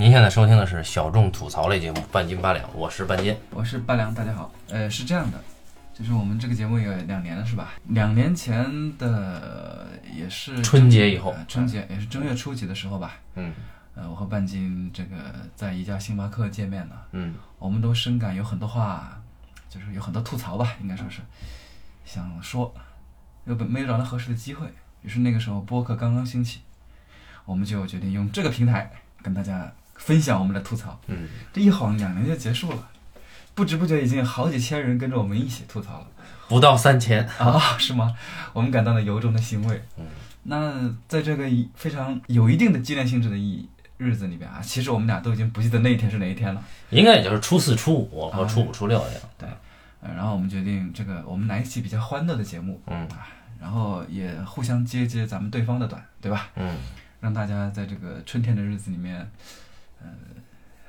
[0.00, 3.36] 您现在收听的是小众吐槽类节目《半斤八两》，我是半斤。
[3.50, 4.50] 我是半两，大家好。
[4.70, 5.38] 呃，是这样的，
[5.92, 7.74] 就是我们这个节目有两年了，是吧？
[7.88, 13.18] 两年前的也是春节以后呃春节也是正月初几的时候吧。
[13.34, 13.52] 嗯
[13.94, 15.16] 呃，我和半斤这个
[15.54, 19.20] 在一家星巴克见面了，嗯我们都深感有很多话，
[19.68, 21.20] 就是有很多吐槽吧，应该说是
[22.06, 22.74] 想说，
[23.44, 24.66] 又本没有找到合适的机会，
[25.02, 26.60] 于是那个时候播客刚刚兴起，
[27.44, 30.98] 我们就决定用这个平台跟大家分享我们的吐槽。
[31.06, 32.88] 嗯，这一晃两年就结束了，
[33.54, 36.06] 不知不觉已经有好几千人跟着我们一起吐槽了
[36.48, 37.24] 不到三千。
[37.38, 38.16] 啊，是吗？
[38.52, 39.82] 我们感到了由衷的欣慰。
[39.98, 40.06] 嗯，
[40.42, 43.68] 那在这个非常有一定的纪念性质的意
[43.98, 46.64] 日子里边啊，其实我们俩都已经不记得那一天是哪一天了。
[46.88, 49.22] 应该也就是初四、初五和初五、初六这样。
[49.38, 49.48] 对，
[50.00, 53.28] 然后我们决定这个我们来一期比较欢乐的节目，嗯啊，
[53.60, 56.48] 然后也互相接接咱们对方的短，对吧？
[56.56, 56.78] 嗯，
[57.20, 59.30] 让大家在这个春天的日子里面，
[60.00, 60.08] 呃，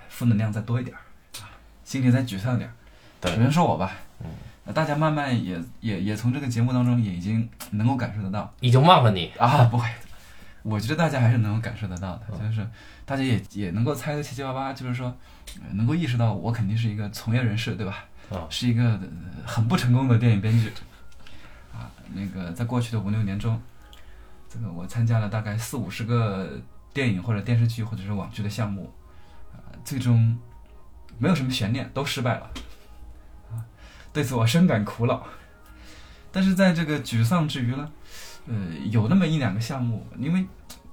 [0.10, 1.00] 负能量再多一点儿
[1.42, 1.50] 啊，
[1.84, 2.74] 心里再沮丧点儿。
[3.20, 3.92] 对首先说我吧，
[4.24, 4.30] 嗯
[4.66, 9.32] 呃，大家慢慢也也也从这个节目当中也已经能够感受得到已经忘了你。
[9.38, 9.88] 啊，不会，
[10.64, 12.68] 我觉得大家还是能够感受得到的，就是
[13.06, 15.08] 大家也也能够猜个七七八八，就是说，
[15.62, 18.06] 呃能够意识到我肯定是一个从业人士，对吧？
[18.32, 19.02] 啊是一个呃
[19.46, 20.72] 很不成功的电影编剧
[21.74, 21.92] 啊。
[22.14, 23.60] 那个在过去的五六年中，
[24.50, 26.60] 这个我参加了大概四五十个
[26.94, 29.01] 电影或者电视剧或者是网剧的项目，啊，
[29.84, 30.38] 最终
[31.18, 32.52] 没有什么悬念，都失败了
[33.52, 33.60] 啊。
[34.14, 35.26] 对此我深感苦恼。
[36.32, 37.92] 但是在这个沮丧之余呢，
[38.48, 38.56] 呃，
[38.90, 40.46] 有那么一两个项目，因为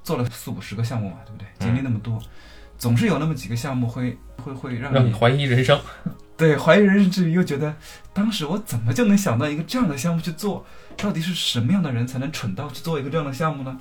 [0.03, 1.47] 做了四五十个项目嘛，对不对？
[1.61, 2.21] 经历那么多，
[2.77, 5.81] 总是有那么几个项目会会会让你让你怀疑人生。
[6.37, 7.75] 对，怀疑人生之余，又觉得
[8.13, 10.65] 当时我怎么就能想到一个这样的项目去做？
[10.97, 13.81] 到底是什么样的人才能蠢到去做一个这样的项目呢？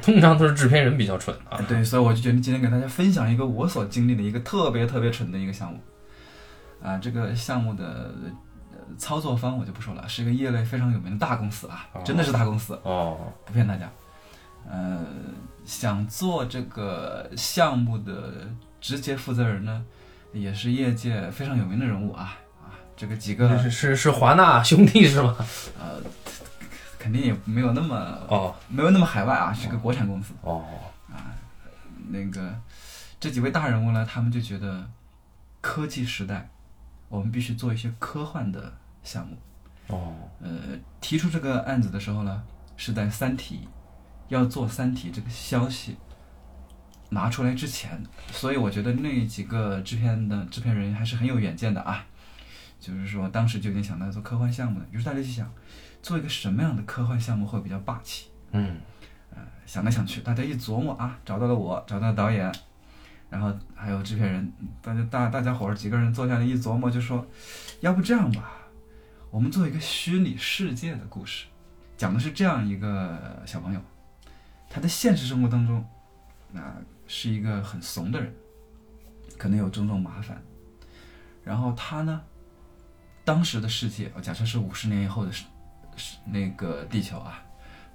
[0.00, 1.60] 通常都是制片人比较蠢啊。
[1.68, 5.78] 对，所以我就决定今天给大家分享一个我所经历的一个特别特别蠢的一个项目。
[6.82, 8.12] 啊，这个项目的
[8.72, 13.88] 呃操作方我就不说了，是一个业内非常有名的大公司啊，真的是大公司，哦，不骗大家。
[14.68, 14.98] 呃，
[15.64, 18.48] 想做这个项目的
[18.80, 19.84] 直接负责人呢，
[20.32, 25.36] 也是业界非常有名的人物啊啊，这个几个是是是华纳兄弟是吗？
[25.78, 26.00] 呃，
[27.02, 27.96] 肯定也没有那么
[28.28, 30.32] 哦没有那么海外啊，是个国产公司。
[30.42, 30.64] 哦
[31.10, 31.34] 啊，
[32.10, 32.54] 那个
[33.18, 34.88] 这几位大人物呢，他们就觉得
[35.60, 36.48] 科技时代，
[37.08, 39.36] 我们必须做一些科幻的项目。
[39.88, 42.40] 哦，呃，提出这个案子的时候呢，
[42.76, 43.62] 是在《三体》
[44.28, 45.96] 要做《三体》这个消息
[47.08, 52.06] 拿出来之前，所以我觉得那几个制片的制片人还是很有远见的啊。
[52.78, 55.48] 就是说，当时就已经想到做科幻项目了，于是大家就想
[56.02, 58.28] 做一个什么样的科幻项目会比较霸气。
[58.50, 58.80] 嗯
[59.64, 62.52] 想来想去，大家一琢磨啊，找到了我，找到了导演，
[63.30, 64.52] 然后还有制片人，
[64.82, 67.26] 大家大大家伙儿几个人坐下来一琢磨，就说，
[67.80, 68.52] 要不这样吧，
[69.30, 71.46] 我们做一个虚拟世界的故事，
[71.96, 73.80] 讲的是这样一个小朋友，
[74.68, 75.82] 他在现实生活当中，
[76.50, 76.60] 那、
[77.06, 78.34] 是一个很怂的人，
[79.38, 80.42] 可能有种种麻烦，
[81.42, 82.20] 然后他呢，
[83.24, 85.44] 当时的世界，我假设是五十年以后的世是
[86.24, 87.42] 那个地球啊。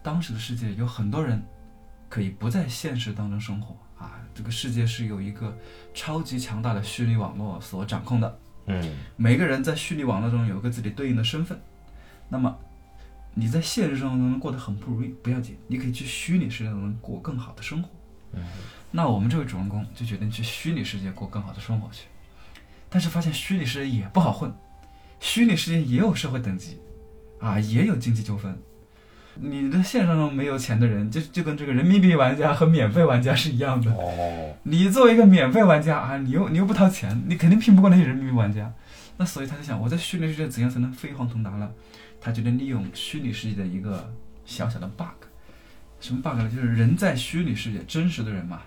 [0.03, 1.43] 当时的世界有很多人
[2.07, 5.55] 可以不在现实当中生活啊，这个世界是有一个
[5.93, 11.59] 超级强大的虚拟网络所掌控的，嗯每个人在虚拟网络中有一个自己对应的身份。
[12.29, 12.57] 那么
[13.33, 17.89] 你在现实生活中过得很不如意，不要紧，你可以去虚拟世界中过更好的生活。
[18.33, 18.45] 嗯
[18.89, 22.07] 那我们这位主人公就决定去虚拟世界过更好的生活去，
[22.89, 24.53] 但是发现虚拟世界也不好混，
[25.19, 26.79] 虚拟世界也有社会等级，
[27.39, 28.57] 啊，也有经济纠纷。
[29.39, 33.91] 你的线上中没有钱的人，就就跟这个人民币玩家和免费玩家是一样的。
[33.91, 38.73] 哦，你作为一个免费玩家啊，你又你又不掏钱，你肯定拼不过那些人民币玩家。
[39.17, 41.69] 那所以他就想，我在虚拟世界怎样才能飞黄腾达呢？
[42.19, 44.11] 他决定利用虚拟世界的一个
[44.43, 45.27] 小小的 bug。
[45.99, 46.49] 什么 bug 呢？
[46.49, 48.61] 就是人在虚拟世界，真实的人嘛，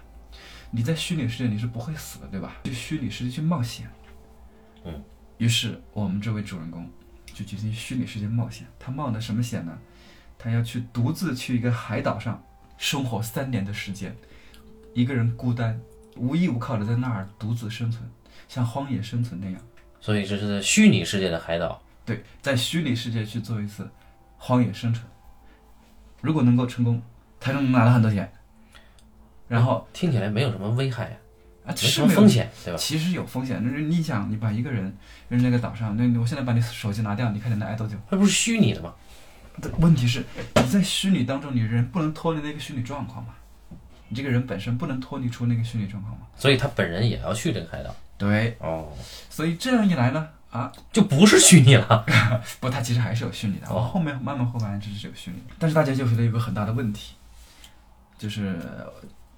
[0.71, 2.59] 你在虚拟世界你是不会死的，对吧？
[2.65, 3.89] 去虚拟世界去冒险。
[4.85, 5.03] 嗯。
[5.39, 6.89] 于是我们这位主人公
[7.35, 8.67] 就决定虚拟世界冒险。
[8.79, 9.79] 他冒的什么险呢？
[10.39, 12.43] 他要去独自去一个海岛上
[12.79, 14.17] 生活三年的时间，
[14.95, 15.79] 一个人孤单、
[16.17, 18.03] 无依无靠的在那儿独自生存，
[18.49, 19.61] 像荒野生存那样。
[20.01, 21.83] 所以这是在虚拟世界的海岛。
[22.07, 23.87] 对，在虚拟世界去做一次
[24.39, 25.07] 荒野生存，
[26.23, 27.03] 如果能够成功，
[27.39, 28.33] 他就能拿到很多钱。
[29.47, 31.20] 然后听起来没有什么危害呀，啊，
[31.71, 32.79] 没其实没有风，险，对吧？
[32.79, 33.63] 其实有风险。
[33.63, 34.95] 就是你想，你把一个人
[35.29, 37.97] 扔那个岛上，那我现在把你手机拿掉，你看你能挨多久？
[38.11, 38.93] 那不是虚拟的吗？
[39.61, 40.25] 的问题是，
[40.55, 43.35] 你在虚拟当中，你人不能脱离那个虚拟状况嘛？
[44.09, 46.27] 你这个人本身不能脱离出那个虚拟状况嘛。
[46.37, 47.95] 所以他本人也要去这个海岛。
[48.17, 48.93] 对，哦，
[49.29, 52.05] 所以这样一来呢，啊，就不是虚拟了。
[52.61, 53.67] 不，它其实还是有虚拟的。
[53.69, 57.15] 哦我后面慢慢后半这是有虚拟的，但是大家就觉得有个很大的问题，
[58.19, 58.93] 就是呃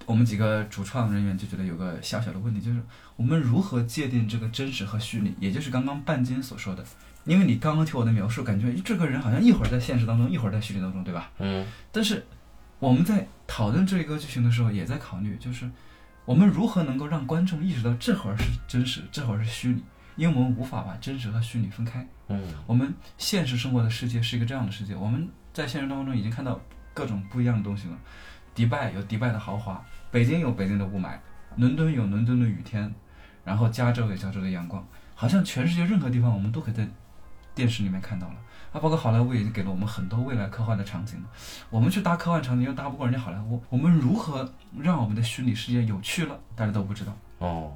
[0.05, 2.81] 我们几个主创人员就觉得有个小小的问题，就是
[3.15, 6.83] 我们如何界定这个真实和虚拟，也就是刚刚半斤所说的。
[7.25, 11.31] 因为你刚刚听我的描述，感觉这个人好像一会儿在现实当中，一会儿在虚拟当中，对吧？
[11.39, 12.25] 嗯但是
[12.79, 15.69] 我们在讨论这一个剧情的时候，也在考虑，就是
[16.25, 19.81] 我们如何能够让观众意识到这会儿是真实，这会儿是虚拟，
[20.17, 22.05] 因为我们无法把真实和虚拟分开。
[22.27, 26.59] 嗯我们现实生活的世界是一个这样的世界，我们在现实当中已经看到
[26.93, 27.97] 各种不一样的东西了。
[28.53, 31.17] 迪拜有迪拜的豪华，北京有北京的雾霾，
[31.57, 32.93] 伦敦有伦敦的雨天，
[33.43, 34.85] 然后加州有加州的阳光，
[35.15, 36.87] 好像全世界任何地方我们都可以在
[37.55, 38.35] 电视里面看到了。
[38.71, 41.29] 啊，包括好莱坞已经给了我们很多未来科幻的场景了。
[41.69, 46.39] 我们去搭科幻场景又搭不过人家好莱坞，我们如何让我们的虚拟世界有趣了？
[46.55, 47.15] 大家都不知道。
[47.37, 47.71] 哦，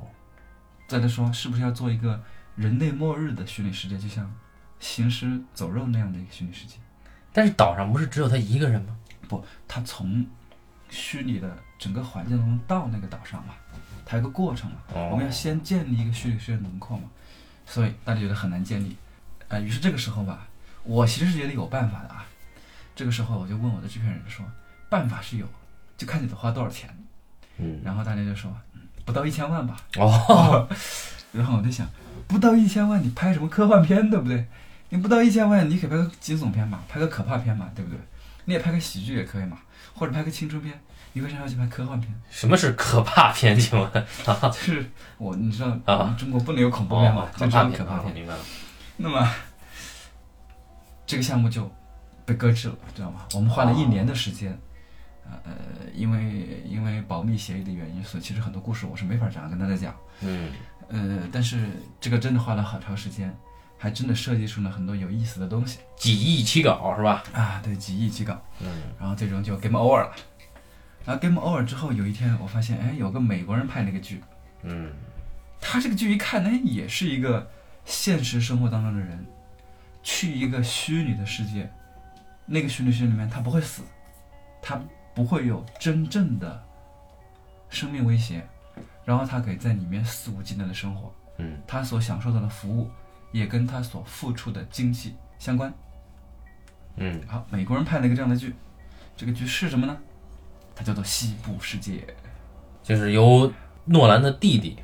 [0.88, 2.20] 再来说，是不是要做一个
[2.56, 4.32] 人类末日的虚拟世界，就像
[4.80, 6.78] 行尸走肉那样的一个虚拟世界？
[7.32, 8.98] 但是岛上不是只有他一个人吗？
[9.28, 10.26] 不，他从
[10.90, 13.54] 虚拟的整个环境当中到那个岛上嘛，
[14.06, 14.78] 它有个过程嘛。
[14.94, 17.04] 哦我们要先建立一个虚拟世界轮廓嘛，
[17.66, 18.96] 所以大家觉得很难建立。
[19.50, 20.48] 呃，于是这个时候吧，
[20.84, 22.26] 我其实是觉得有办法的啊。
[22.96, 24.46] 这个时候我就问我的制片人说，
[24.90, 25.46] 办法是有，
[25.98, 26.90] 就看你得花多少钱。
[27.58, 29.78] 嗯然后大家就说，嗯不到一千万吧。
[29.98, 30.68] 哦，
[31.32, 31.88] 然后我就想，
[32.28, 34.46] 不到一千万，你拍什么科幻片，对不对？
[34.90, 38.00] 你不到一千万，你可以拍个惊悚片嘛，拍个可怕片嘛，对不对？
[38.46, 39.58] 你也拍个喜剧也可以嘛，
[39.98, 40.80] 或者拍个青春片。
[41.14, 42.14] 你为啥要去拍科幻片？
[42.30, 43.60] 什么是可怕片？
[43.60, 43.92] 请问？
[44.24, 44.86] 就 是
[45.18, 48.40] 我，你知道，啊中国不能有恐怖片嘛哦，，就只有可怕片，明白了。
[48.98, 49.28] 那么
[51.08, 51.72] 这个项目就
[52.24, 53.22] 被搁置了，知道吗？
[53.34, 54.56] 我们花了一年的时间，
[55.26, 55.52] 呃，
[55.96, 59.96] 因为因为保密协议的原因，所以其实很多故事我是没法这样跟大家讲。
[60.22, 60.52] 嗯
[60.90, 61.68] 呃，但是
[62.00, 63.36] 这个真的花了好长时间，
[63.78, 67.24] 还真的设计出了很多有意思的东西几亿起稿是吧？
[67.34, 67.62] 啊！
[67.64, 68.68] 对，几亿起稿，嗯
[69.00, 70.12] 然后最终就 game over 了。
[71.06, 74.22] 然后 game over 之后，有一天我发现，哎，有个美国人拍那个剧，
[74.64, 74.92] 嗯
[75.62, 77.50] 他这个剧一看，哎，也是一个
[77.86, 79.26] 现实生活当中的人，
[80.04, 81.72] 去一个虚拟的世界，
[82.46, 83.84] 那个虚拟世界里面他不会死，
[84.62, 84.82] 他
[85.16, 86.64] 不会有真正的
[87.70, 88.46] 生命威胁，
[89.06, 92.90] 然后他可以在里面肆无忌惮的生活，嗯他所享受到的服务
[93.32, 95.74] 也跟他所付出的经济相关。
[96.96, 98.56] 嗯好，美国人拍了一个这样的剧，
[99.16, 99.98] 这个剧是什么呢？
[100.76, 101.94] 它叫做《西部世界》。
[102.84, 103.52] 就是由
[103.86, 104.78] 诺兰的弟弟，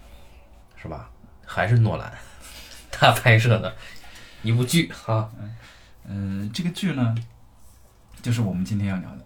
[0.75, 1.10] 是吧？
[1.45, 2.13] 还是诺兰
[2.92, 3.75] 他拍摄的
[4.42, 5.31] 一部剧啊。
[6.06, 7.16] 嗯，这个剧呢，
[8.22, 9.25] 就是我们今天要聊的。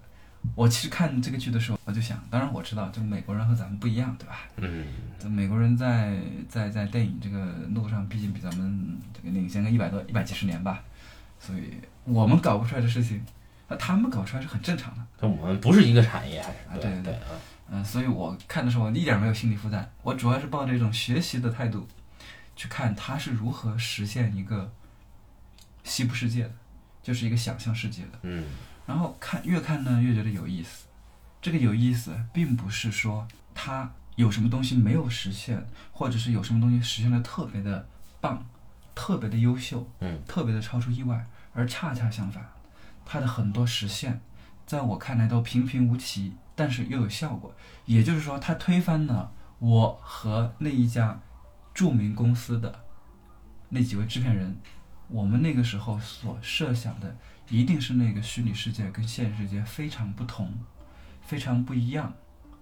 [0.56, 4.40] 我其实看这个剧的时候，我就想，当然我知道，就美国人和咱们不一样，对吧？
[4.58, 4.86] 嗯
[5.20, 6.18] 这美国人在
[6.48, 10.84] 在在电影这个路上，毕竟比咱们这个领先个一百多一百几十年吧，
[11.40, 11.74] 所以
[12.04, 13.24] 我们搞不出来的事情，
[13.68, 15.04] 那他们搞出来是很正常的。
[15.20, 17.32] 那我们不是一个产业，还是啊对对对啊。
[17.70, 21.88] 嗯，所以我看的时候我一点没有心理负担，我主要是抱着一种学习的态度
[22.56, 24.72] 去看他是如何实现一个
[25.84, 26.52] 西部世界的，
[27.04, 28.20] 就是一个想象世界的。
[28.22, 28.46] 嗯
[28.88, 30.88] 然后看越看呢越觉得有意思。
[31.40, 37.88] 这个有意思，并不是说他有什么东西没有实现，或者是有什么东西实现的特别的
[38.20, 38.44] 棒、
[38.96, 42.44] 特别的优秀、嗯特别的超出意外，而恰恰相反，
[43.06, 44.20] 他的很多实现，
[44.66, 47.54] 在我看来都平平无奇，但是又有效果。
[47.86, 51.20] 也就是说，他推翻了我和那一家
[51.74, 52.84] 著名公司的
[53.70, 54.58] 那几位制片人，
[55.08, 57.16] 我们那个时候所设想的，
[57.50, 60.54] 一定是那个虚拟世界跟现实世界非常不同、
[61.22, 62.14] 非常不一样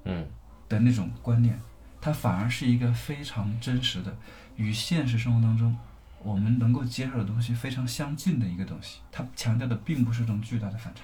[0.04, 0.28] 嗯
[0.70, 1.60] 的那种观念，
[2.00, 4.16] 它反而是一个非常真实的，
[4.56, 5.76] 与现实生活当中
[6.22, 9.00] 我们能够接受的东西非常相近的一个东西。
[9.12, 11.02] 它强调的并不是这种巨大的反差，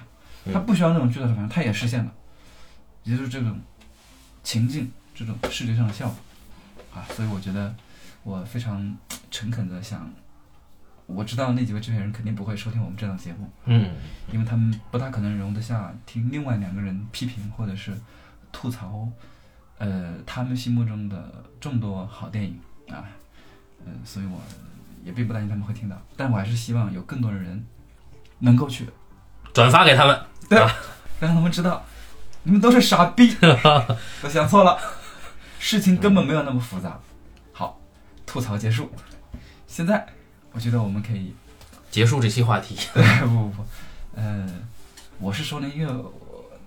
[0.52, 2.14] 它不需要那种巨大的反差，它也实现了，
[3.04, 3.60] 也就是这种
[4.44, 6.18] 情境、这种视觉上的效果
[6.94, 7.06] 啊。
[7.16, 7.76] 所以我觉得
[8.24, 8.96] 我非常
[9.30, 10.12] 诚恳的想，
[11.14, 13.92] 我知道那几位制片人肯定不会收听我们这档节目，嗯。
[14.32, 17.94] 因为他们不大可能容得下听另外两个人批评或者是
[18.52, 19.08] 吐槽，
[19.78, 23.04] 呃，他们心目中的众多好电影啊，
[23.86, 24.40] 呃，所以我
[25.04, 27.66] 也并不担心他们会听到，但我还是希望有更多的人
[28.40, 28.88] 能够去
[29.54, 30.20] 转发给他们。
[30.50, 30.60] 对。
[31.20, 31.86] 让他们知道，
[32.42, 33.38] 你们都是傻逼，
[34.24, 34.76] 我想错了，
[35.60, 37.00] 事情根本没有那么复杂。
[37.54, 37.80] 好，
[38.26, 38.92] 吐槽结束，
[39.68, 40.04] 现在
[40.52, 41.34] 我觉得我们可以
[41.90, 42.76] 结束这期话题。
[43.22, 43.66] 不不不，
[44.16, 44.48] 呃，
[45.20, 46.04] 我是说呢，因为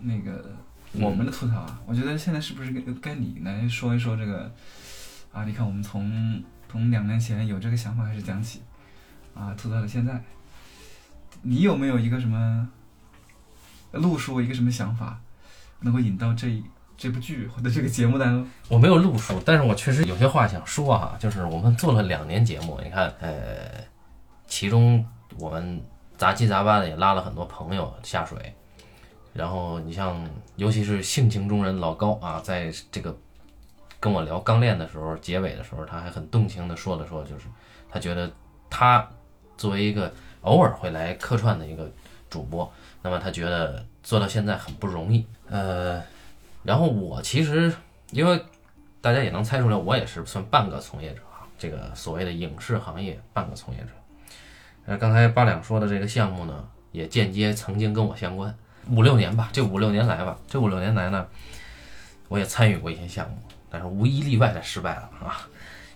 [0.00, 0.53] 那个
[0.93, 4.53] 我们的吐槽啊，我觉得现在是不是该该你来说一说这个
[5.33, 5.45] 啊？
[5.45, 8.61] 你看我们从从两年前有这个想法开始讲起，
[9.35, 10.23] 啊，吐槽到现在，
[11.43, 12.69] 你有没有一个什么
[13.93, 15.21] 路数，一个什么想法，
[15.81, 16.64] 能够引到这一
[16.97, 18.49] 这部剧或者这个节目当中？
[18.69, 23.33] 我没有录书，但是我确实有些话想说哈，就是我们做了两年节目，你看，呃，
[24.47, 25.05] 其中
[25.39, 25.83] 我们
[26.17, 28.55] 杂七杂八的也拉了很多朋友下水，
[29.33, 30.25] 然后你像，
[30.57, 33.15] 尤其是性情中人老高啊，在这个
[33.99, 37.47] 跟我聊刚练的时候，结尾的时候，他还很动情的说了说，就是
[37.91, 38.31] 他觉得
[38.71, 39.07] 他
[39.57, 41.91] 作为一个偶尔会来客串的一个
[42.31, 42.73] 主播，
[43.03, 46.01] 那么他觉得做到现在很不容易，呃。
[46.64, 47.73] 然后我其实，
[48.11, 48.42] 因为
[49.00, 53.88] 大家也能猜出来，我也是算半个从业者啊，这个所谓的影视行业半个从业者。
[54.87, 58.54] 呃，刚才八两说的这个项目呢，也间接曾经跟我相关，
[58.90, 61.26] 五六年吧，这五六年来吧，这五六年来呢，
[62.28, 63.37] 我也参与过一些项目，
[63.68, 65.47] 但是无一例外的失败了啊。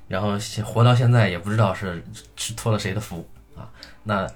[0.06, 2.04] 然后活到现在也不知道是
[2.36, 3.70] 是托了谁的福啊。
[4.04, 4.28] 那。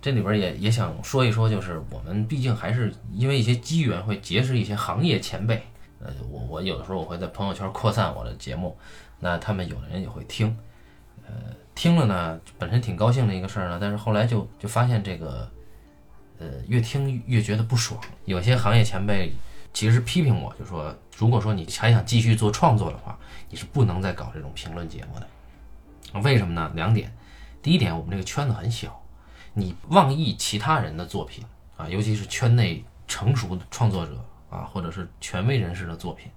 [0.00, 5.62] 这里边也也想说一说，就是我们毕竟还是因为一些机缘会结识一些行业前辈。
[5.98, 8.76] 呃，我我有的时候我会在朋友圈扩散我的节目，
[9.18, 10.56] 那他们有的人也会听。
[11.26, 11.32] 呃，
[11.74, 15.50] 听了呢，本身挺高兴的一个事儿呢，但是后来就就发现这个，
[16.38, 18.00] 呃，越听越觉得不爽。
[18.24, 19.32] 有些行业前辈
[19.74, 23.18] 其实批评我，就说如果说你还想继续做创作的话，
[23.50, 26.20] 你是不能再搞这种评论节目的。
[26.22, 26.72] 为什么呢？
[26.74, 27.14] 两点。
[27.62, 28.99] 第一点，我们这个圈子很小。
[29.60, 31.44] 你妄议其他人的作品
[31.76, 34.12] 啊，尤其是圈内成熟的创作者
[34.48, 36.30] 啊，或者是权威人士的作品，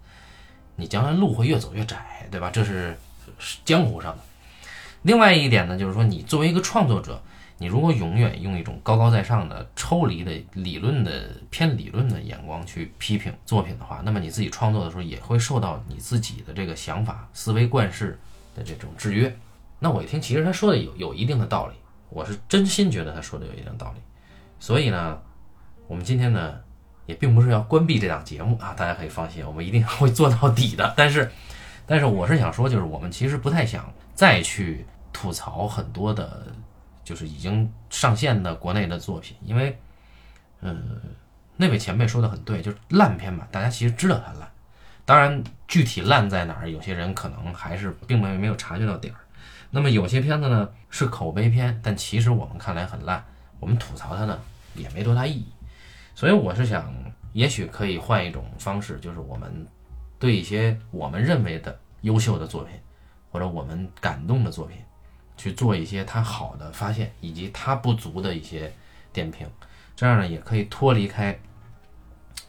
[0.75, 2.49] 你将来路会越走越窄，对吧？
[2.51, 2.97] 这是
[3.63, 4.23] 江湖上的。
[5.03, 7.21] 另外一点呢，就是说你作为一个创作者，
[7.57, 18.19] 你如果永远用一种高高在上的、抽离的理论的偏理论的眼光去批评作品的话，那么你自己创作的时候也会受到你自己的这个想法、思维惯式
[18.55, 19.33] 的这种制约。
[19.79, 21.73] 那我一听，其实他说的有有一定的道理。
[22.13, 24.01] 我是真心觉得他说的有一定道理，
[24.59, 25.19] 所以呢，
[25.87, 26.59] 我们今天呢
[27.07, 30.93] 也并不是要关闭这档节目啊，大家可以放心，我们一定会做到底的。
[30.95, 31.29] 但是，
[31.87, 36.45] 但是我是想说，就是我们其实不太想再去吐槽很多的，
[37.03, 39.75] 就是已经上线的国内的作品，因为，
[40.61, 41.01] 嗯，
[41.57, 44.49] 那位前辈说的很对，就是烂片嘛，大家其实知道它烂，
[45.03, 49.19] 当然具体烂在哪儿，有些人可能还是并没有没有察觉到点儿。
[49.75, 53.25] 那么有些片子呢是口碑片，但其实我们看来很烂，
[53.59, 54.39] 我们吐槽它呢
[54.75, 55.47] 也没多大意义。
[56.13, 56.93] 所以我是想，
[57.31, 59.67] 也许可以换一种方式，就是我们
[60.19, 62.79] 对一些我们认为的优秀的作品，
[63.31, 64.77] 或者我们感动的作品，
[65.37, 68.71] 去做一些它好的发现，以及它不足的一些
[69.11, 69.49] 点评。
[69.95, 71.35] 这样呢也可以脱离开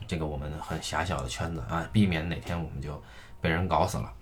[0.06, 3.02] 这个我们很狭小的圈子啊，避免哪天我们就
[3.40, 4.12] 被人搞死了，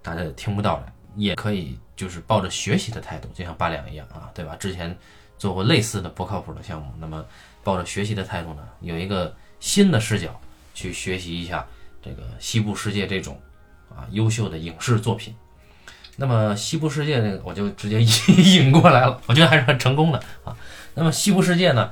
[0.00, 0.92] 大家也听不到了。
[1.16, 4.56] 也可以，就是抱着学习的态度，就像八两一样啊，对吧？
[4.56, 4.96] 之前
[5.38, 7.24] 做过类似的不靠谱的项目，那么
[7.62, 10.40] 抱着学习的态度呢，有一个新的视角
[10.74, 11.66] 去学习一下
[12.02, 13.40] 这个西部世界这种
[13.90, 15.34] 啊优秀的影视作品。
[16.16, 20.56] 那么西部世界那个，我就直接引过来了，我觉得还是很成功的啊。
[20.94, 21.90] 那么西部世界呢，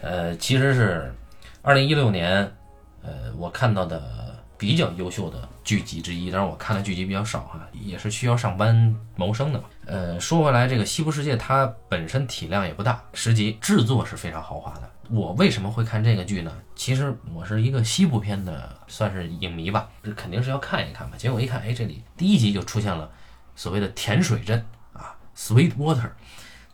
[0.00, 1.14] 呃，其实是
[1.62, 2.54] 二零一六年，
[3.02, 5.48] 呃，我看到的比较优秀的。
[5.64, 9.64] 剧集之一，当然我看的剧集比较少哈，也是需要上班谋生的嘛。
[9.86, 14.90] 呃，说回来，这个《西部世界》它本身体量也不大，十集制作是非常豪华的。
[15.10, 16.52] 我为什么会看这个剧呢？
[16.76, 21.16] 其实我是一个西部片的，算是影迷吧，肯定是要看一看嘛。
[21.16, 23.10] 结果一看，哎，这里第一集就出现了
[23.56, 26.10] 所谓的甜水镇啊，Sweet Water。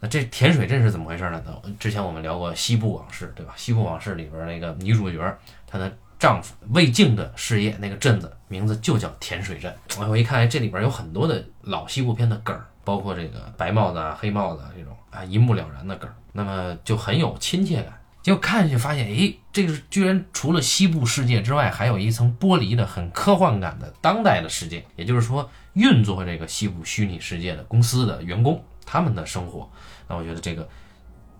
[0.01, 1.43] 那这甜水镇是怎么回事呢？
[1.79, 3.55] 之前我们聊过《西部往事》，对吧？
[3.61, 5.97] 《西部往事》里边那个女主角，她的。
[6.21, 9.75] 丈夫魏晋的事业，那个镇子名字就叫甜水镇。
[10.07, 17.99] 我一看，这里边有很多的老西部片的梗儿，包括这个白帽子啊、黑帽子啊这种啊，一目了然的梗儿，那么就很有亲切感。
[18.21, 24.85] 结果看下去发现，哎，这个居然除了西部世界之外，还有一层剥离的、很科幻感的当代的世界。
[24.97, 29.67] 也就是说，运作这个西部虚拟世界的公司的员工，他们的生活，
[30.07, 30.69] 那我觉得这个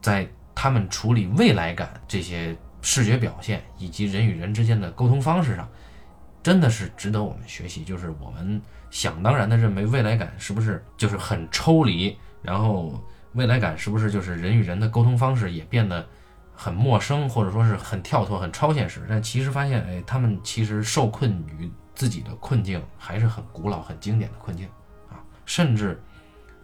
[0.01, 2.57] 在他们处理未来感这些。
[2.83, 5.69] 视觉表现以及人与人之间的沟通方式上，
[6.43, 7.85] 真的是值得我们学习。
[7.85, 8.61] 就是我们
[8.91, 12.99] 想当然的认为未来感是不是就是很抽离，然后
[13.35, 16.07] 未来感是不是就是人与人的沟通方式也变得
[16.55, 19.05] 很陌生，或者说是很跳脱、很超现实？
[19.09, 24.67] 但其实发现，哎，他们其实受困于自己的困境，还是很古老、很经典的困境
[25.09, 25.21] 啊。
[25.45, 26.03] 甚至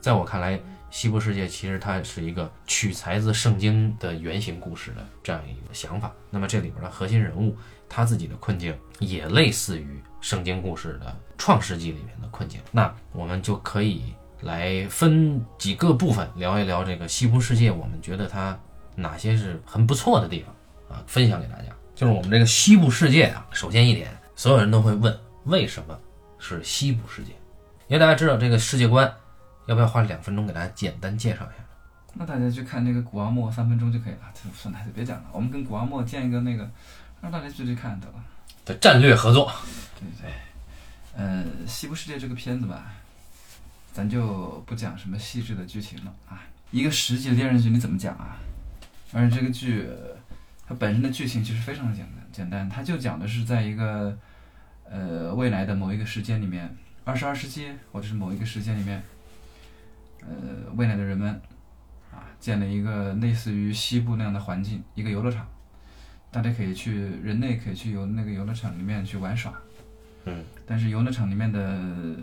[0.00, 0.58] 在我看来，
[0.90, 6.12] 西部世界其实它是一个取材自圣经的原型故事的这样一个想法。
[6.30, 7.56] 那么这里边的核心人物
[7.88, 12.60] 他自己的困境也类似于圣经故事的创世纪里面的困境。
[12.70, 18.58] 那我们就可以来分几个部分聊一聊这个西部世界，我们觉得它
[18.94, 21.64] 哪些是很不错的地方啊，分享给大家。
[21.94, 25.98] 就是我们这个西部世界啊，首先一点，所有人都会问为什么
[26.38, 27.32] 是西部世界？
[27.88, 29.10] 因为大家知道这个世界观，
[29.66, 31.64] 要不要花两分钟给大家简单介绍一下？
[32.14, 35.24] 那大家去看那个古阿莫三分钟就可以了，这算了，就别讲了。
[35.32, 36.68] 我们跟古阿莫建一个那个，
[37.20, 38.14] 让大家去去看得了。
[38.64, 39.52] 的战略合作，
[40.00, 40.32] 对对，
[41.14, 42.92] 呃，《西部世界》这个片子吧，
[43.92, 46.42] 咱就不讲什么细致的剧情了啊。
[46.70, 48.36] 一个十集的电视剧你怎么讲啊？
[49.12, 49.88] 而且这个剧
[50.66, 54.18] 它本身的剧情其实非常的简单，简单，它就讲的是在一个
[54.90, 59.00] 呃未来的某一个时间里面，二十二世纪或者是某一个时间里面，
[60.22, 61.40] 呃，未来的人们
[62.12, 65.46] 啊建了一个类似于西部那样的环境，一个游乐场。
[66.30, 66.92] 大家可以去，
[67.22, 69.54] 人类可以去游那个游乐场里面去玩耍，
[70.26, 72.16] 嗯，但是游乐场里面的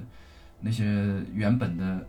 [0.59, 0.85] 那些
[1.33, 2.05] 原本的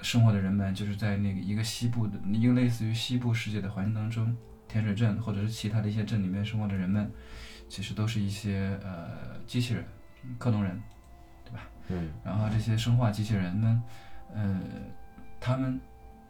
[0.00, 4.34] 生活的人们，就是在那个一个西部的一个类似于西部世界的环境当中，
[4.66, 7.10] 甜水镇或者是其他的一些镇里面生活的人们，
[7.68, 9.84] 其实都是一些呃机器人、
[10.38, 10.80] 克隆人，
[11.44, 11.60] 对吧？
[11.88, 13.82] 嗯，然后这些生化机器人们，
[14.34, 14.58] 呃，
[15.42, 15.78] 他们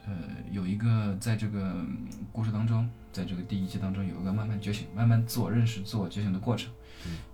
[0.07, 0.13] 呃
[0.51, 6.73] 有一个在这个嗯故事当中，在这个第一季当中有一个慢慢觉醒、慢慢自我认识、自我觉醒的过程，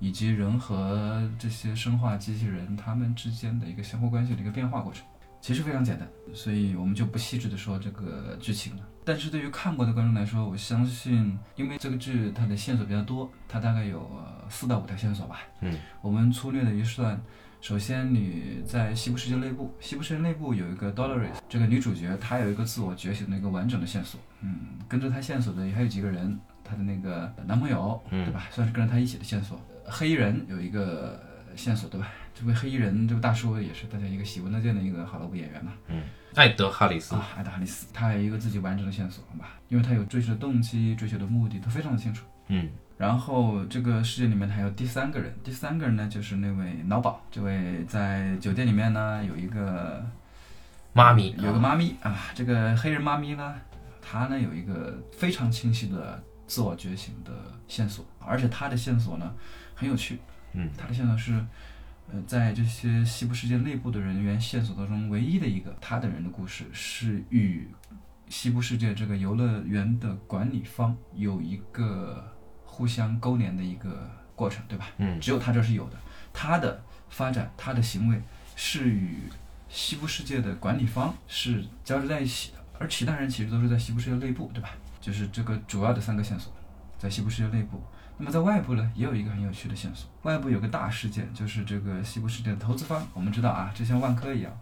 [0.01, 5.05] 以及人和这些生化机器人他们之间的一个相互关系的一个变化过程。
[5.41, 8.83] 其实非常简单，所以我们就不细致的说这个剧情了。
[9.05, 15.39] 但是对于看过的观众来说，我相信，因为这个剧它的线索比较多，它大概有呃四到五条线索吧。
[15.61, 17.19] 嗯，我们粗略的一算，
[17.61, 24.21] 首先你在西部世界内部，西部世界内部有一个 Dolores 这个女主角，她有一个自我觉醒的一个完整的线索。
[24.41, 28.47] 嗯，跟着她线索的还有几个人，她的那个男朋友，嗯对吧？
[28.51, 29.61] 算是跟着她一起的线索。
[29.85, 31.21] 黑衣人有一个
[31.57, 32.09] 线索，对吧？
[32.33, 35.73] 这位黑衣人这位大叔也是大家一个喜闻乐见的一个好莱坞演员嘛。
[35.89, 36.03] 嗯
[36.35, 39.59] 艾德哈里斯，啊，艾德哈里斯，他有一个自己完整的线索，好吧？
[39.69, 42.25] 因为他有追求的动机、追求的目的都非常的清楚。
[42.49, 50.05] 嗯然后这个世界里面还有第三个人，第三个人呢就是那位老鸨，这位在酒店里面呢有一个
[50.93, 53.55] 妈咪，有个妈咪啊，这个黑人妈咪呢，
[54.03, 57.31] 她呢有一个非常清晰的自我觉醒的
[57.69, 59.33] 线索，而且她的线索呢
[59.77, 60.19] 很有趣，
[60.55, 60.69] 嗯。
[60.77, 61.33] 她的线索是，
[62.11, 67.69] 呃，在这些西部世界内部的人员线索当中唯一的一个，她的人的故事是与
[68.29, 72.37] 西部世界这个游乐园的管理方有一个
[72.79, 74.87] 互相勾连的一个过程，对吧？
[74.99, 75.97] 嗯只有他这是有的，
[76.33, 78.23] 他的发展，他的行为
[78.55, 79.25] 是与
[79.69, 84.71] 西部世界的管理方是交织在一起的，而其他人其实都是在西部世界内部，对吧？
[85.01, 86.53] 就是这个主要的三个线索，
[86.97, 87.83] 在西部世界内部。
[88.17, 93.05] 那么在外部呢，也有一个很有趣的线索，外部有个大事件，就是这个西部世界的投资方。
[93.13, 94.57] 我们知道啊，就像万科一样，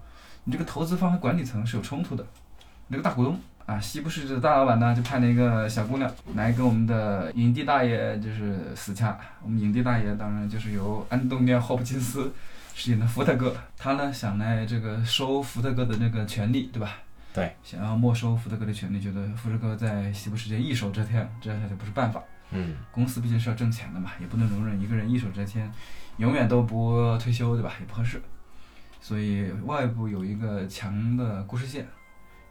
[0.45, 2.27] 你这个投资方和管理层是有冲突的。
[2.89, 9.19] 那个大股东啊，西部世界的大老板呢，就派了一个小姑娘来跟我们的影帝大爷就是死掐。
[9.43, 12.33] 我们影帝大爷当然就是由安东尼奥·霍普金斯
[12.75, 16.99] 饰演的福特哥，他呢想来这个收福特哥的那个权利，对吧？
[17.35, 22.23] 对，想要没收福特哥的权利，觉得福特哥在西部世界一手遮天，这样下去不是办法。
[22.53, 25.69] 嗯公司毕竟是要挣钱的嘛，也不能容忍一个人一手遮天，
[26.19, 27.73] 永远都不退休，对吧？
[27.81, 28.23] 也不合适。
[29.01, 31.87] 所以外部有一个强的故事线，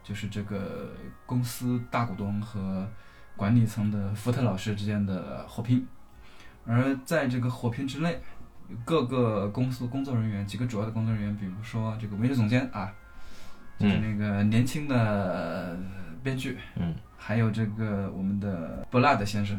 [0.06, 0.92] 就是这个
[1.26, 2.88] 公司大股东和
[3.34, 5.84] 管理层的福特老师之间的火拼，
[6.64, 8.22] 而在这个火拼之内，
[8.84, 12.94] 各个公司工作人员，几个主要的工作人员，比如说这个文学总监啊，
[13.76, 15.76] 就是那个年轻的
[16.22, 16.94] 编剧，嗯。
[17.18, 19.56] 还有这个我们的布拉德先生，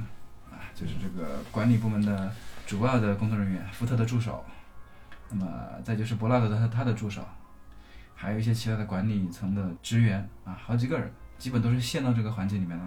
[0.49, 2.31] 啊，就是这个管理部门的
[2.65, 4.45] 主要的工作人员，福特的助手，
[5.29, 5.45] 那么
[5.83, 7.21] 再就是布拉德的他他的助手，
[8.19, 12.83] 还有一些其他的管理层的职员啊，好几个人，基本都是陷到这个环境里面了。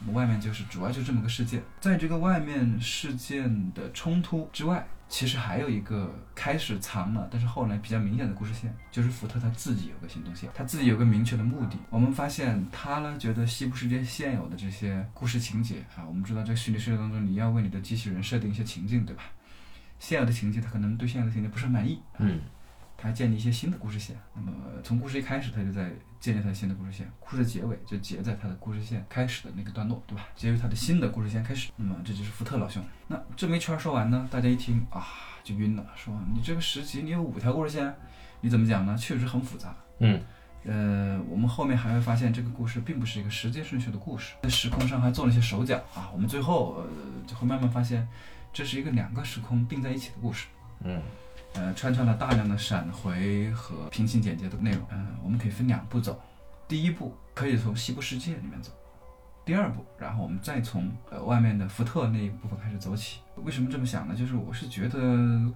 [0.00, 11.78] 那么外面就是主要就这么个事件，在这个外面事件的冲突之外，其实还有一个开始藏了，但是后来比较明显的故事线，就是福特他自己有个行动线，他自己有个明确的目的。
[11.88, 19.22] 我们发现他呢，觉得西部世界现有的这些故事情节啊，我们知道在虚拟世界当中，你要为你的机器人设定一些情境，对吧？
[19.98, 22.40] 现有的情节，他可能对现有的情节不是很满意，嗯
[23.04, 24.16] 他还建立一些新的故事线。
[24.34, 24.50] 那么
[24.82, 30.24] 从故事一开始，他就在建立他的新的故事线，故事结尾就结在他的故事线开始的那个段落，对吧？
[30.34, 31.70] 结于他的新的故事线开始。
[31.76, 32.82] 那么这就是福特老兄。
[33.06, 35.04] 那这么一圈说完呢，大家一听啊
[35.42, 37.94] 就晕了，说你这个十集你有五条故事线，
[38.40, 38.96] 你怎么讲呢？
[38.96, 39.76] 确实很复杂。
[39.98, 40.18] 嗯
[40.64, 46.08] 呃，我们后面还会发现这个故事并不是一个时间顺序的故事，在时空上还做了一些手脚啊。
[46.10, 46.86] 我们最后呃
[47.26, 48.08] 就会慢慢发现，
[48.50, 50.46] 这是一个两个时空并在一起的故事。
[50.80, 51.02] 嗯
[51.54, 54.86] 呃，穿插了大量的闪回和平行剪接的内容。
[54.92, 56.20] 嗯、我们可以分两步走。
[56.68, 58.72] 第一步可以从西部世界里面走，
[59.44, 63.20] 第二步，然后我们再从呃外面的福特那一部分开始走起。
[63.36, 64.14] 为什么这么想呢？
[64.14, 64.98] 就是我是觉得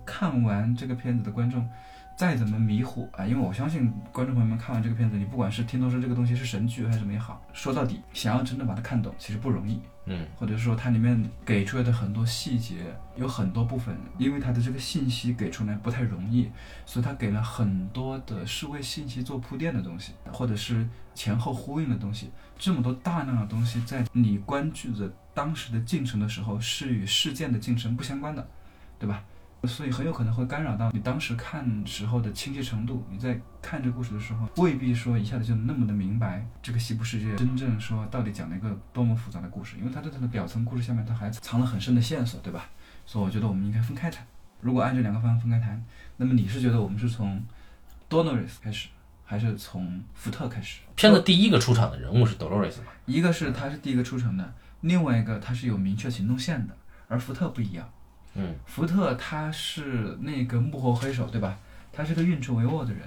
[0.05, 1.69] 看完这个片子的观众，
[2.19, 9.81] 再怎么迷糊啊，因为我相信观众朋友们看完这个片子，你不管是听都说这个东西是神剧还是什么也好，说到底，想要真的把它看懂，其实不容易。
[10.11, 12.75] 嗯或者说它里面给出来的很多细节，
[13.15, 16.51] 有很多部分，因为它的这个信息给出来不太容易，
[16.85, 22.31] 所以它给了很多的是为信息做铺垫的东西，或者是前后呼应的东西。
[22.59, 28.45] 这么多大量的东西，在你关注着当时的进程的时候，是与事件的进程不相关的，
[28.99, 29.23] 对吧？
[29.64, 33.05] 所以很有可能会干扰到你当时看时候的清晰程度。
[33.11, 42.68] 你在看这个故事的时候，未必说一下子就那么的明白这个西部世界真正说到底讲了一个多么复杂的故事，因为它在它的表层故事下面，它还藏了很深的线索，对吧？
[43.05, 44.25] 所以我觉得我们应该分开谈。
[44.61, 45.85] 如果按这两个方向分开谈，
[46.16, 47.42] 那么你是觉得我们是从
[48.09, 48.88] Dolores 开始，
[49.25, 50.81] 还是从福特开始？
[50.94, 52.92] 片子第一个出场的人物是 Dolores 吗？
[53.07, 56.77] 一个是他是第一个出场的，另外一个他是有明确行动线的，
[57.09, 57.88] 而福特不一样。
[58.38, 61.59] 嗯福特他是那个幕后黑手，对吧？
[61.92, 63.03] 他是个运筹帷幄的人，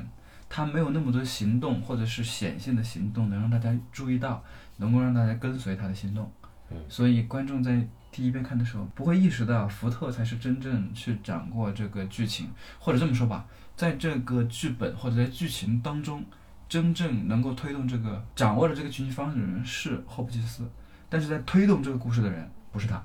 [0.50, 4.44] 他没有那么多行动或者是显性的行动能让大家注意到，
[4.78, 6.30] 能够让大家跟随他的行动。
[6.70, 16.24] 嗯所以观众在第一遍看的时候不会意识到福特才是真正去掌握这个剧情，或者这么说吧，在这个剧本或者在剧情当中，
[16.68, 20.70] 真正能够推动这个掌握了这个剧情方式的人是霍普金斯，
[21.10, 23.02] 但是在推动这个故事的人不是他。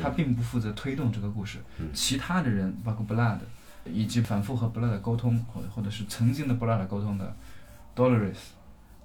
[0.00, 1.58] 他并不负责推动这个故事，
[1.92, 3.38] 其他的人包括 Blood，
[3.86, 7.36] 以及反复和 Blood 沟通，或或者是曾经的 Blood 沟通的
[7.96, 8.36] Dolores，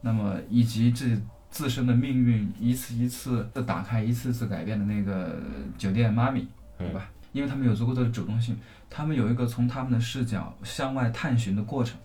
[0.02, 5.40] 那么以及自己自身的命运一次一次的打开，一次次改变的那个
[5.78, 7.10] 酒店妈咪，对吧？
[7.32, 8.56] 因为他们有足够的主动性，
[8.90, 11.98] 他们有一个从他们的视角向外探寻的过程，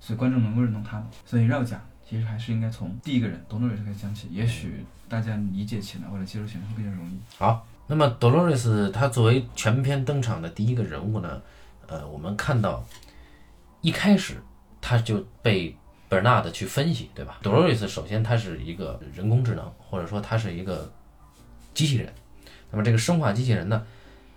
[0.00, 1.06] 所以观众能够认同他们。
[1.24, 7.18] 所以绕讲，其实还是应该从第一个人 Dolores 开始讲起，也许大家理解起来或者接受起来会更加容易。
[7.38, 11.40] 好，那么 Dolores 她作为全篇登场的第一个人物呢，
[11.86, 12.84] 呃，我们看到
[13.80, 14.42] 一开始
[14.80, 15.76] 他就被
[16.08, 20.92] Bernard 去分析，对吧？Dolores 首先他是一个人工智能，或者说他是一个
[21.74, 22.12] 机器人。
[22.70, 23.86] 那么这个生化机器人呢，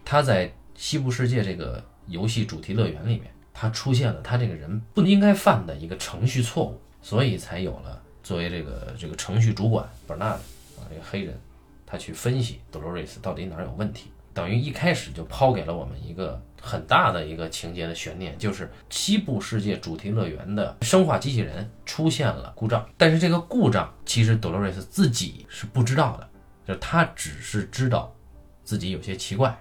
[0.06, 10.38] 它在西部世界这个游戏主题乐园里面，它出现了它这个人不应该犯的一个程序错误，所以才有了作为这个这个程序主管 Bernard
[10.78, 11.40] 啊，这个黑人。
[11.92, 26.30] 他去分析 Dolores 到底哪儿有问题，等于一开始就抛给了我们一个很大的一个情节的悬念，就是西部世界主题乐园的生化机器人出现了故障，但是这个故障其实 Dolores 自己是不知道的，
[26.68, 28.16] 就他只是知道
[28.64, 29.60] 自己有些奇怪，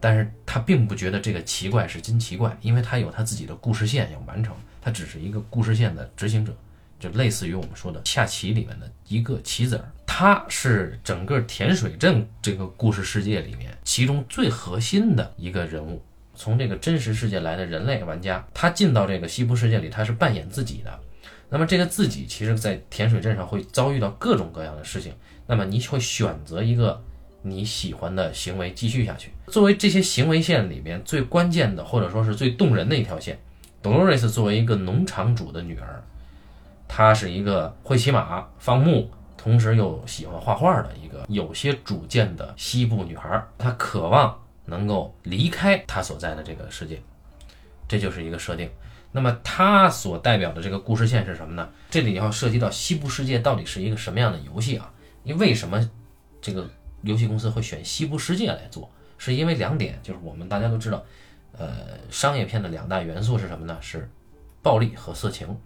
[0.00, 6.56] 但是他并不觉得这个奇怪是真奇怪，因为他有他自己的故事线要完成，他只是一个故事线的执行者。
[6.98, 16.02] 就类似于我们说的下棋里面的一个棋子儿，他是整个甜水镇这个故事世界里面其中最核心的一个人物。
[16.34, 21.00] 从这个真实世界来的人类玩家，他进到这个西部世界里，他是扮演自己的。
[21.48, 25.14] 那么这个自己，其实在甜水镇上会遭遇到各种各样的事情。
[25.46, 27.02] 那么你会选择一个
[27.40, 29.30] 你喜欢的行为继续下去。
[29.46, 33.38] 作为这些行为线里面最关键的，或者说是最动人的一条线
[33.82, 36.04] ，Dolores 作为一个农场主的女儿。
[36.86, 39.10] 她是一个会骑马、放牧，
[39.42, 43.44] 同时又喜欢画画的一个有些主见的西部女孩。
[43.58, 47.02] 她渴望能够离开她所在的这个世界，
[47.88, 48.70] 这就是一个设定。
[49.10, 51.68] 那么它所代表的这个故事线是什么呢？
[51.90, 54.92] 这里要涉及到西部世界到底是一个什么样的游戏啊？
[55.24, 55.90] 因为什么
[56.40, 56.70] 这个
[57.02, 58.88] 游戏公司会选西部世界来做？
[59.18, 61.04] 是因为两点，就是我们大家都知道，
[61.58, 63.76] 呃，商业片的两大元素是什么呢？
[63.80, 64.08] 是
[64.62, 65.58] 暴力和色情。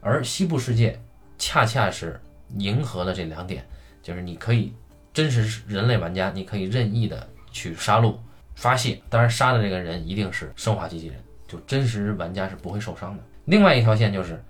[0.00, 1.02] 而西部世界
[1.36, 2.20] 恰恰是
[2.58, 3.64] 迎合了这两点，
[4.02, 4.72] 就是你可以
[5.12, 8.14] 真实人类玩家，你可以任意的去杀戮
[8.54, 13.22] 发泄，当然杀的这个人一定是生化机器人，就真实玩家是不会受伤的。
[13.44, 14.42] 另外一条线就是，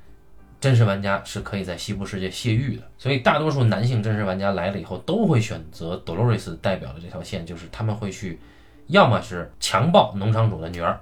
[0.61, 8.39] 真实玩家是可以在西部世界泄欲的，所以大多数男性真实玩家来了以后都会选择 Dolores 代表的这条线，就是他们会去，
[8.87, 11.01] 要么是强暴农场主的女儿，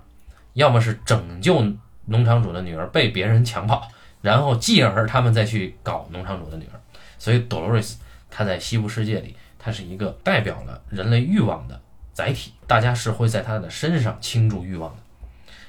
[0.54, 1.62] 要么是拯救
[2.06, 3.86] 农场主的女儿被别人强暴。
[4.22, 6.79] 然后继而他们再去搞农场主的女儿，
[7.20, 7.94] 所以 Dolores
[8.28, 11.80] 她在西部世界里，她是一个代表了人类欲望的
[12.12, 15.02] 载体，大家是会在她的身上倾注欲望的。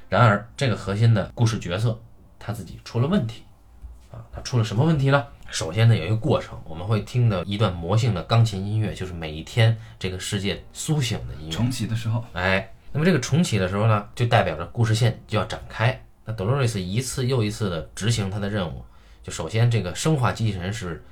[0.09, 2.01] 然而，这个核心的故事角色
[2.37, 3.43] 他自己出了问题，
[4.11, 5.25] 啊，他出了什么问题呢？
[5.49, 11.51] 首先呢，有一个过程，我们会听到一段魔性的钢琴音乐，就是每一天这个世界苏醒的音乐。
[11.51, 16.03] 重启的时候，哎，那么这个重启的时候呢，就代表着故事线就要展开。
[16.25, 18.83] 那 Dolores 一次又一次的执行他的任务，
[19.23, 21.03] 就首先这个生化机器人是，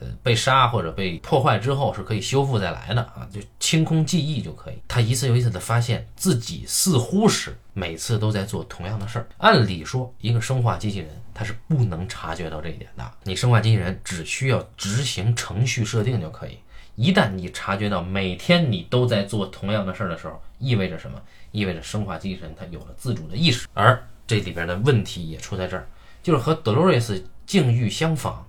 [0.00, 4.74] 呃，被杀或者被破坏之后是可以修复再来的啊，就清空记忆就可以。
[4.86, 9.26] 他一次又一次的发现自己似乎是每次都在做同样的事儿。
[9.38, 16.58] 按理说，一个生化机器人它是不能察觉到这一点的，你生化机器人只需要执行程序设定就可以。
[16.94, 21.20] 一旦你察觉到每天你都在做同样的事儿的时候，意味着什么？
[21.52, 25.86] 意味着生化机器人它有了自主的意识，而这里边的问题也出在这儿，
[26.22, 28.44] 就是和 Dolores 境遇相仿。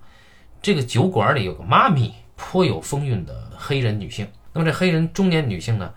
[0.62, 4.28] 这个酒馆里有个妈咪，颇有风韵的黑人女性。
[4.52, 5.92] 那么这黑人中年女性呢，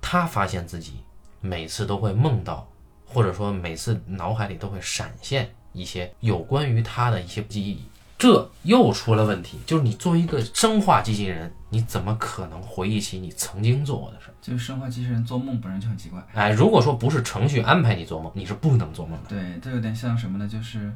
[0.00, 0.94] 她发现自己
[1.40, 2.68] 每次都会梦到，
[3.06, 7.82] 或者说每次脑海里都会闪现一些有关于她的一些记忆。
[8.16, 14.34] 这又出了问题，就是你作为一个生化机器人，你怎么可能回忆起你曾经做过的事儿？
[14.40, 16.24] 就是生化机器人做梦本身就很奇怪。
[16.32, 19.28] 哎，如果说不是程序安排你做梦，你是不能做梦的。
[19.30, 20.48] 对，这有点像什么呢？
[20.48, 20.90] 就是，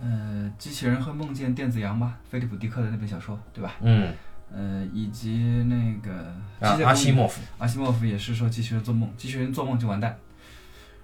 [0.00, 2.18] 呃，机器人会梦见电子羊吧？
[2.30, 3.74] 菲利普·迪克的那本小说，对吧？
[3.82, 4.14] 嗯，
[4.50, 10.18] 呃，以及那个阿西莫夫，阿西莫夫也是说机器人做梦，机器人做梦就完蛋。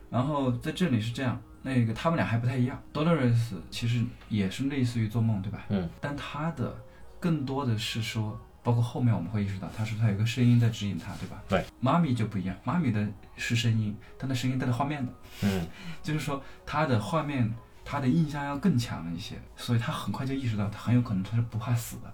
[0.09, 2.81] 然后在这里是这样，那个他们俩还不太一样。
[2.95, 3.37] Dolores
[3.71, 5.65] 其实也是类似于做梦，对吧？
[5.69, 5.89] 嗯。
[6.01, 6.75] 但他的
[7.21, 11.43] 更多的是说，包括后面我们会意识到，他说他有一个声音在指引他，对吧？
[11.49, 11.65] 对。
[11.81, 13.07] 妈咪就不一样，妈咪的
[13.37, 15.67] 是声音，但那声音带着画面的，嗯
[16.03, 17.53] 就是说他的画面，
[17.89, 22.13] 他的印象要更强一些，所以他很快就意识到，他很有可能他是不怕死的，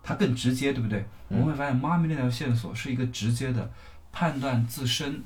[0.00, 1.04] 他更直接，对不对？
[1.26, 3.68] 我们会发现妈咪那条线索是一个直接的
[4.12, 5.24] 判断自身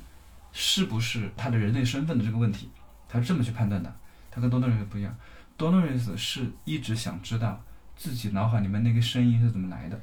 [0.51, 2.71] 是不是他的人类身份的这个问题，
[3.07, 3.95] 他是这么去判断的。
[4.31, 5.15] 他跟多诺瑞斯不一样，
[5.55, 7.63] 多诺瑞斯是一直想知道
[7.95, 9.99] 自己脑海里面那个声音是怎么来的。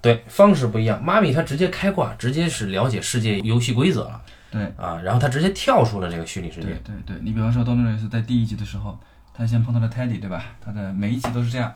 [0.00, 1.02] 对，方式不一样。
[1.02, 4.22] 妈咪她直接开挂，直接是了解世界游戏规则了
[4.54, 6.66] 对，啊，然后他直接跳出了这个虚拟世界。
[6.66, 8.96] 对对对，你比方说多诺瑞斯在第一集的时候，
[9.34, 10.44] 他先碰到了 Teddy，对吧？
[10.64, 11.72] 他的每一集都是这样。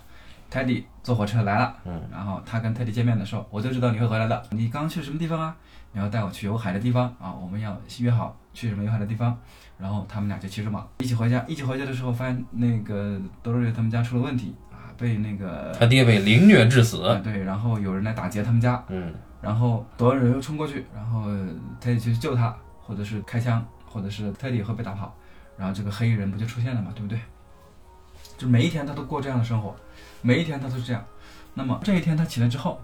[0.51, 4.43] Teddy 坐火车来了，嗯，然后他跟 Teddy 见面的时候，我就知道你会回来的。
[4.51, 5.55] 你刚去什么地方啊？
[5.93, 9.37] 你要带我去有海的地方啊，我们要约好去什么有海的地方。
[9.79, 11.45] 然后他们俩就骑着马一起回家。
[11.47, 17.07] 一起回家的时候，发现那个多瑞他们家出了问题啊，被那个他爹被凌虐致死。
[17.07, 19.13] 啊对，然后有人来打劫他们家，嗯，
[19.43, 21.29] 然后多瑞又冲过去，然后
[21.81, 22.57] Teddy 去救他，
[22.89, 25.15] 或者是开枪，或者是 Teddy 会被打跑，
[25.59, 27.21] 然后这个黑衣人不就出现了嘛，对不对？
[28.39, 29.77] 就每一天他都过这样的生活，
[30.23, 31.05] 每一天他都是这样。
[31.53, 32.81] 那么这一天他起来之后，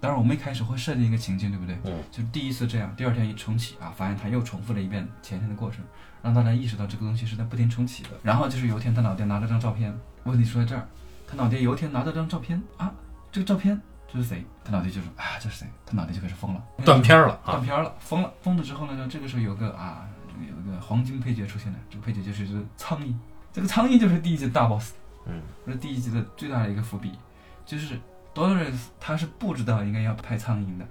[0.00, 1.76] 当然我们一开始会设定一个情境，对不对？
[1.84, 2.02] 嗯。
[2.10, 5.84] 就第一次这样，第二天一重启啊，发现他又重复了一遍前天的过程，
[6.22, 8.10] 让大家意识到这个东西是在不停重启的。
[8.22, 9.92] 然后就是有一天他老爹拿着张照片，
[10.24, 10.86] 问题出在这儿，
[11.26, 12.92] 他老爹有一天拿着张照片啊，
[13.30, 13.80] 这个照片
[14.12, 14.44] 这是谁？
[14.62, 15.66] 他脑袋就是啊这是谁？
[15.86, 17.52] 他脑袋就开始疯了，断片儿了啊。
[17.52, 23.14] 断片儿了，疯了，疯了之后呢，这个时候有个啊，这个有一个黄金配角出现了，这个配角就是一只苍蝇，
[23.54, 24.92] 这个苍蝇就是第一集的大 boss，
[25.26, 27.12] 嗯，这是第一集的最大的一个伏笔，
[27.64, 27.98] 就是
[28.34, 30.86] Dolores 他是不知道应该要拍苍蝇的，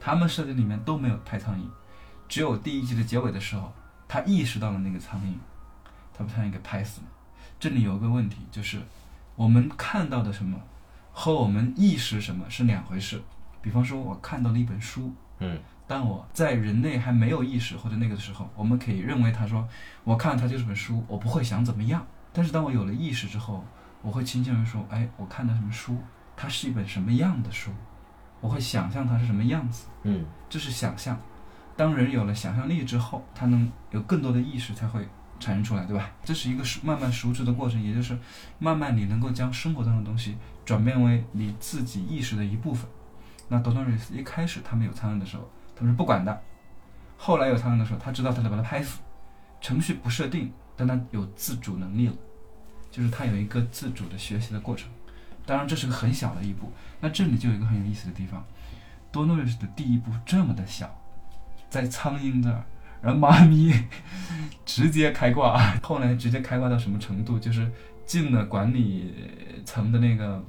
[0.00, 1.62] 他们设定里面都没有拍苍蝇，
[2.28, 3.72] 只有第一集的结尾的时候，
[4.08, 5.34] 他意识到了那个苍蝇，
[6.12, 7.06] 他把苍蝇给拍死了。
[7.60, 8.80] 这里有个问题，就是
[9.36, 10.58] 我们看到的什么
[11.18, 13.22] 和我们意识什么是两回事。
[13.62, 19.66] 比方说，我看到了一本书，嗯，当我在人类还没有意识或者那个的时候，我们可以认为他说，
[20.04, 22.06] 我看它就是本书，我不会想怎么样。
[22.34, 23.64] 但是当我有了意识之后，
[24.02, 25.96] 我会倾向于说，哎，我看到什么书，
[26.36, 27.70] 它是一本什么样的书，
[28.42, 31.18] 我会想象它是什么样子，嗯这是想象。
[31.74, 36.10] 当人有了想象力之后，他能有更多的意识才会产生出来，对吧？
[36.24, 38.18] 这是一个慢慢熟知的过程，也就是
[38.58, 42.88] 慢慢你能够将生活当中的东西转变为你自己意识的一部分。
[43.48, 46.32] 那 d o n o r i s 一开始他们有苍蝇的时候，他们是不管的；
[47.16, 48.98] 后来有苍蝇的时候，他知道他得把它拍死。
[49.60, 52.14] 程序不设定，但他有自主能力了，
[52.90, 54.88] 就是他有一个自主的学习的过程。
[55.44, 56.70] 当然，这是个很小的一步。
[57.00, 58.44] 那这里就有一个很有意思的地方
[59.10, 60.94] d o n o r i s 的第一步这么的小，
[61.70, 62.64] 在苍蝇这儿，
[63.02, 63.72] 然后妈咪
[64.64, 67.38] 直接开挂，后来直接开挂到什么程度？
[67.38, 67.66] 就是
[68.04, 69.14] 进了管理
[69.64, 70.42] 层的那个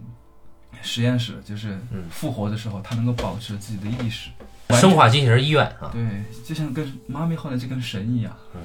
[0.82, 4.30] 实验室，就是嗯复活的时候，他能够保持自己的意识。
[4.72, 6.04] 生化机器人医院啊，对，
[6.44, 8.62] 就像跟妈咪后来就跟神一样，嗯，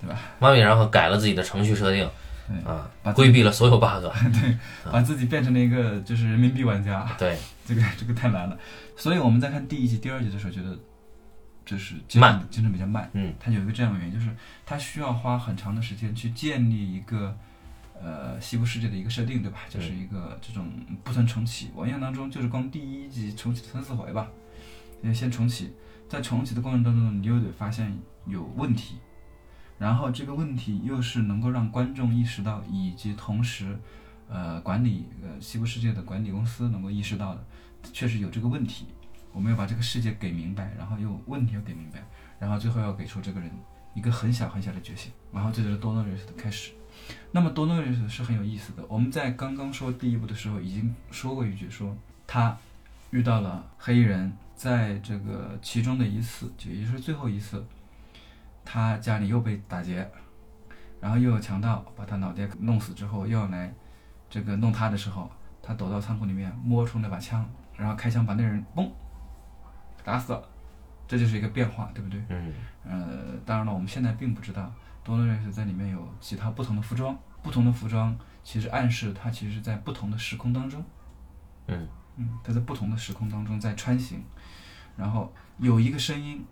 [0.00, 0.18] 对吧？
[0.38, 2.06] 妈咪然后改了自己的程序设定
[2.46, 4.04] 对，啊把，规避了所有 bug
[4.34, 4.56] 对。
[4.92, 8.58] 把自己变成了一个就是人民币玩家，对，这个这个太难了。
[8.96, 10.78] 所以我们在看第一集、第二集的时候，觉得
[11.70, 13.08] 就是进慢程进程比较慢。
[13.12, 14.28] 嗯它有一个这样的原因，就是
[14.66, 17.36] 它需要花很长的时间去建立一个
[18.02, 19.60] 呃西部世界的一个设定，对吧？
[19.68, 20.68] 就是一个这种
[21.04, 21.70] 不断重启。
[21.74, 24.28] 我印象当中就是光第一集重启了三四回吧，
[25.02, 25.72] 先先重启，
[26.08, 28.96] 在重启的过程当中，你又得发现有问题，
[29.78, 33.78] 然后这个问题又是能够让观众意识到，以及同时，
[34.28, 37.44] 呃，管理呃西部世界的管理公司能够意识到的，
[37.92, 38.86] 确实有这个问题，
[39.32, 42.02] 我们要把这个世界给明白，然后又问题要给明白，
[42.38, 43.50] 然后最后要给出这个人
[43.94, 46.72] 一个很小很小的决心，然后这就是多诺瑞斯的开始。
[47.32, 52.56] 那么多诺瑞斯是很有意思的，我们在刚刚说第一部的时候已经说过一句，说他
[53.10, 57.64] 遇到了黑衣人，在这个其中的一次，就也就是最后一次。
[58.62, 60.08] 他家里又被打劫，
[61.00, 63.72] 然后又有强盗把他脑袋弄死之后，又要来
[64.28, 65.28] 这个弄他的时候，
[65.60, 68.88] 他躲到仓库里面摸出那把枪，然后开枪把那人嘣
[70.04, 70.42] 打死了，
[71.06, 72.20] 这就是一个变化，对不对？
[72.28, 72.52] 嗯
[72.84, 74.72] 呃，当然了，我们现在并不知道
[75.04, 80.84] 多诺瑞斯在里面有其他不同的服装，不同的服装其实暗示他其实在不同的时空当中，
[81.66, 84.22] 嗯嗯，他在不同的时空当中在穿行，
[84.96, 86.44] 然后有一个声音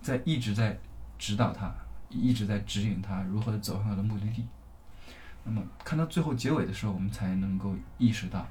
[0.00, 0.78] 在一直在
[1.18, 1.72] 指导他，
[2.08, 4.46] 一直在指引他如何走向他的目的地。
[5.44, 8.46] 那么看到最后结尾的时候，我们才能够意识到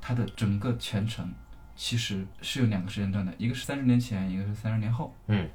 [0.00, 1.32] 他的整个全程
[1.76, 5.14] 其实是有两个时间段的，一个是三十年前，一个是三十年后。
[5.26, 5.48] 嗯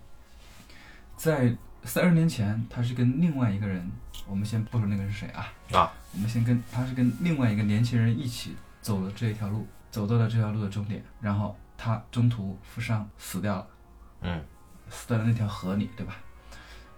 [1.17, 3.91] 在三十年前，他是跟另外一个人，
[4.27, 13.67] 我们先不说那个人是谁啊，啊，我们先跟他是跟另外一个年轻人一起走了这一条路，走到了这条路的终点，然后他中途负伤死掉了，
[14.21, 14.43] 嗯
[14.89, 16.15] 死在了那条河里，对吧？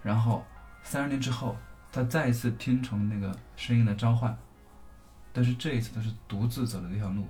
[0.01, 0.45] 然后
[0.83, 1.57] 三十年之后，
[1.91, 4.38] 他再一次听从那个声音的召唤，
[5.31, 7.27] 但是这一次他是独自走的这条路，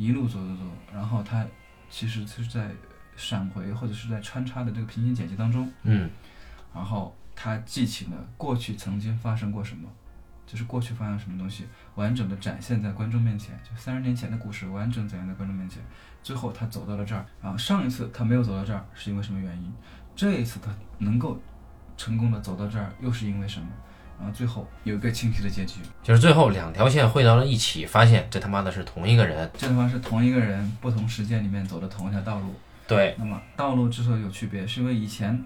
[0.00, 1.46] 一路走走走，然后他
[1.90, 2.70] 其实就是在
[3.16, 6.08] 闪回或者是在穿插的这个平行剪辑当中，嗯
[6.74, 9.86] 然后他记起了过去曾经发生过什么，
[10.46, 15.82] 就是过去发生什么东西，完整的展现在观众面前，就三十年前的故事完整展现在观众面前。
[16.22, 19.70] 最后他走到了这儿，然后上一次他没有走到这儿是因为什么原因？
[20.16, 21.38] 这一次他能够
[21.98, 23.68] 成功的走到这儿又是因为什么？
[24.20, 29.50] 然后最后有一个清晰的结局，就是最后两条线汇到了一起，发现这他妈的是同一个人。
[29.56, 32.54] 这他妈是同一个人不同时间里面走的同一条道路。
[32.86, 35.42] 对，那么道路之所以有区别，是因为以前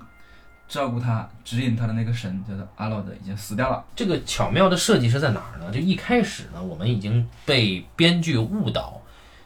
[0.67, 3.85] 照顾他、指引他的那个神叫做阿洛德已经死掉了。
[3.95, 5.71] 这个巧妙的设计是在哪儿呢？
[5.71, 9.01] 就一开始呢，我们已经被编剧误导，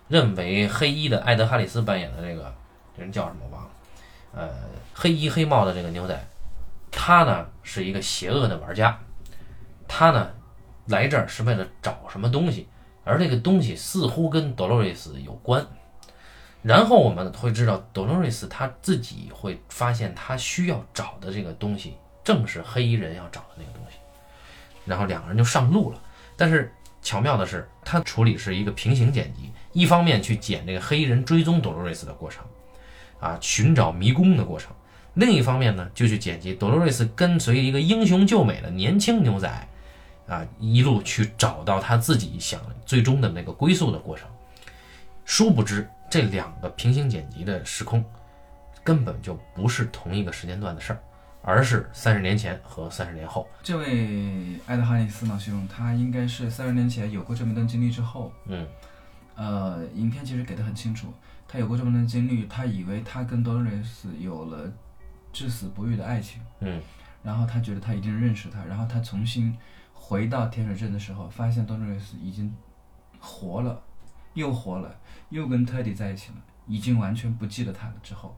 [0.09, 2.55] 认为黑衣的艾德哈里斯扮演的这个
[2.97, 3.71] 人叫什么我忘了，
[4.33, 4.49] 呃，
[4.95, 6.29] 黑衣黑帽的这个牛仔，
[6.93, 8.97] 他呢是一个邪恶的玩家，
[9.89, 10.31] 他呢
[10.87, 12.69] 来这儿是为了找什么东西，
[13.03, 15.67] 而这个东西似乎跟 Dolores 有关。
[16.63, 23.97] 然后我们会知道，Dolores 他自己会发现，他需要找的这个东西正是黑衣人要找的那个东西。
[24.85, 26.01] 然后两个人就上路了。
[26.37, 32.45] 但是巧妙的是，他处理是一个平行剪辑，一方面去剪这个黑衣人追踪 Dolores 的过程，
[33.21, 34.71] 啊，寻找迷宫的过程；
[35.15, 39.69] 另一方面呢，就去剪辑 Dolores 跟随一个英雄救美的年轻牛仔，
[40.29, 44.29] 啊，一路去找到他自己想最终的那个归宿的过程。
[45.25, 48.05] 殊不知，这两个平行剪辑的时空
[48.85, 51.01] 根本就不是同一个时间段的事儿，
[51.43, 53.49] 而是三十年前和三十年后。
[53.63, 58.67] 这位爱德华里斯呢，兄，他应该是三十年前有过这么段经历之后，嗯
[59.35, 61.13] 呃，影片其实给的很清楚，
[61.47, 64.71] 他有过这么段经历，他以为他跟多洛瑞斯有了
[65.33, 66.81] 至死不渝的爱情，嗯
[67.23, 69.55] 然后他觉得他一定认识他，然后他重新
[70.09, 72.51] 回到天水镇的时候，发现多洛瑞斯已经
[73.21, 73.79] 活了，
[74.33, 77.95] 又活了，又跟特迪在一起了，已经完全不记得他了。
[78.03, 78.35] 之后，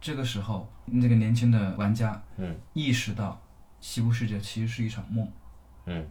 [0.00, 3.38] 这个时候，那个年轻的玩家嗯意识到
[3.78, 5.30] 西部世界其实是一场梦，
[5.84, 6.08] 嗯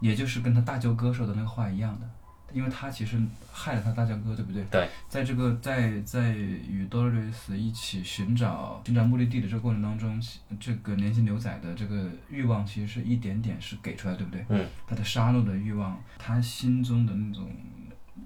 [0.00, 2.10] 也就是跟他大舅哥说的那个话一样的，
[2.52, 3.20] 因为他其实
[3.52, 4.62] 害了他大舅哥，对不对？
[4.70, 10.20] 对，在这个在在与 Doris 一起寻找寻找目的地的这个过程当中，
[10.60, 14.44] 这个年轻牛仔的这个欲望其实是一点点是给出来，对不对？
[14.48, 17.50] 嗯，他的杀戮的欲望，他心中的那种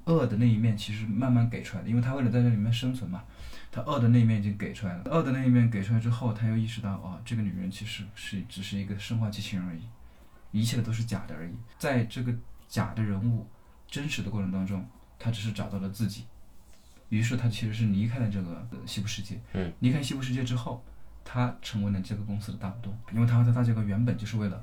[0.04, 3.22] 恶的那一面，其实慢慢给出来的，因为他为了在这里面生存嘛，
[3.72, 5.02] 他恶的那一面已经给出来了。
[5.06, 11.50] 恶的那一面给出来之后，他又意识到，哦，这个女人其实是只是一个生化机器人而已，一切的都是假的而已。
[11.78, 12.32] 在这个
[12.68, 13.46] 假的人物
[13.96, 14.86] 真实的过程当中，
[15.18, 16.24] 他只是找到了自己。
[17.08, 19.40] 于是他其实是离开了这个呃西部世界。
[19.54, 20.84] 嗯，离开西部世界之后，
[21.24, 24.62] 他成为了这个公司的大股东，因为他和他大舅哥原本就是为了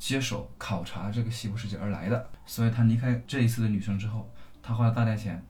[0.00, 4.28] 接手考察这个西部世界而来的，所以他离开这一次的旅程之后，
[4.60, 5.40] 他花了大价钱，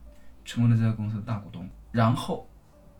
[0.45, 1.67] 成为了这个公司的大股东。
[1.91, 2.47] 然后，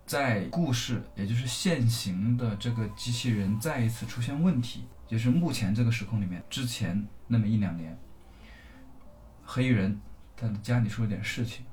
[0.08, 7.96] 在故事也就是现行的这个机器人再一次出现问题，就是目前这个时空里面之前那么一两年，
[9.44, 10.00] 黑衣人
[10.36, 11.66] 在家里出了点事情，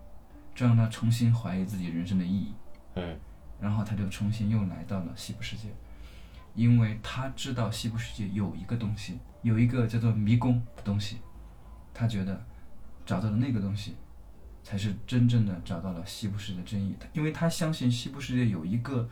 [0.55, 2.55] 这让他重新怀疑自己人生的意义。
[2.97, 3.19] 嗯
[3.61, 5.69] 然后他就重新又来到了西部世界，
[6.55, 11.19] 因为他知道西部世界有一个东西，有一个叫做迷宫的东西，
[11.93, 12.43] 他觉得
[13.05, 13.97] 找到了那个东西，
[14.65, 16.97] 才是真正的找到了西部世界的真意。
[17.13, 19.07] 因为他相信西部世界有一个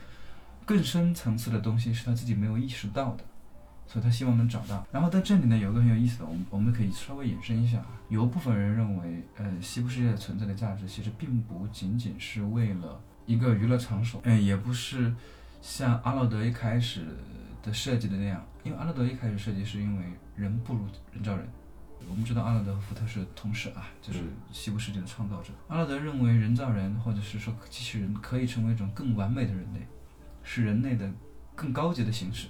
[0.64, 3.24] 更深层次的东西是他自己没有意识到的，
[3.88, 4.86] 所以他希望能找到。
[4.92, 7.82] 然后在这里呢，有一个很有意思的，我们我们可以稍微延伸一下。
[8.08, 15.14] 有一部分人认为，呃，西部世界存在的价值其实并不仅仅是为了一个娱乐场所，嗯，也不是
[15.60, 17.02] 像阿诺德一开始
[17.62, 20.04] 的设计的那样，因为阿诺德一开始设计是因为
[20.36, 21.48] 人不如人造人。
[22.08, 24.20] 我们知道阿诺德和福特是同事啊，就是
[24.52, 25.52] 西部世界的创造者。
[25.66, 29.86] 阿诺德认为人造人或者是说机器人可以成为一种更完美的人类，
[30.42, 31.10] 是人类的
[31.54, 32.46] 更高级的形式。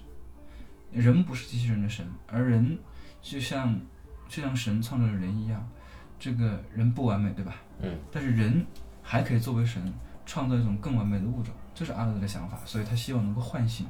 [0.93, 2.79] 人不是机器人的神，而人
[3.21, 3.79] 就像
[4.29, 5.69] 就像神创造了人一样，
[6.19, 7.55] 这个人不完美，对吧？
[7.81, 8.65] 嗯但是人
[9.03, 9.83] 还可以作为神
[10.27, 13.87] 创造一种更完美的物种，这是阿德的想法，所以他希望能够唤醒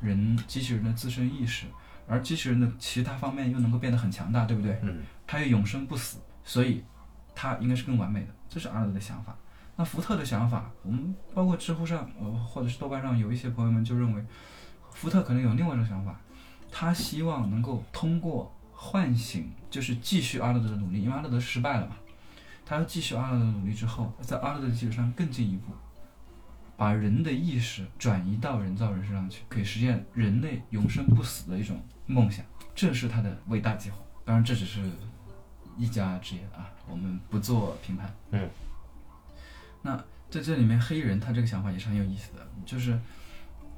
[0.00, 1.66] 人机器人的自身意识，
[2.06, 4.78] 而机器人的其他方面又能够变得很强大，对不对？
[4.82, 6.82] 嗯它又永生不死，所以
[7.34, 9.36] 他应该是更完美的，这是阿德的想法。
[9.76, 14.24] 那福特的想法，我们包括知乎上，呃，或者是豆瓣上有一些朋友们就认为，
[14.90, 16.18] 福特可能有另外一种想法，
[16.70, 21.96] 他希望能够通过唤醒，就是继续阿勒德的努力，因为阿勒德失败了嘛，
[22.64, 25.72] 他要继续阿勒德的努力之后，在阿勒德的基础上更进一步，
[26.76, 32.44] 把人的意识转移到人造人身上去，可以实现人类永生不死的一种梦想，
[32.74, 33.96] 这是他的伟大计划。
[34.24, 34.90] 当然，这只是
[35.76, 38.14] 一家之言啊，我们不做评判。
[38.32, 38.48] 嗯。
[39.82, 39.96] 那
[40.28, 42.98] 在这里面，黑人他这个想法也是很有意思的，就是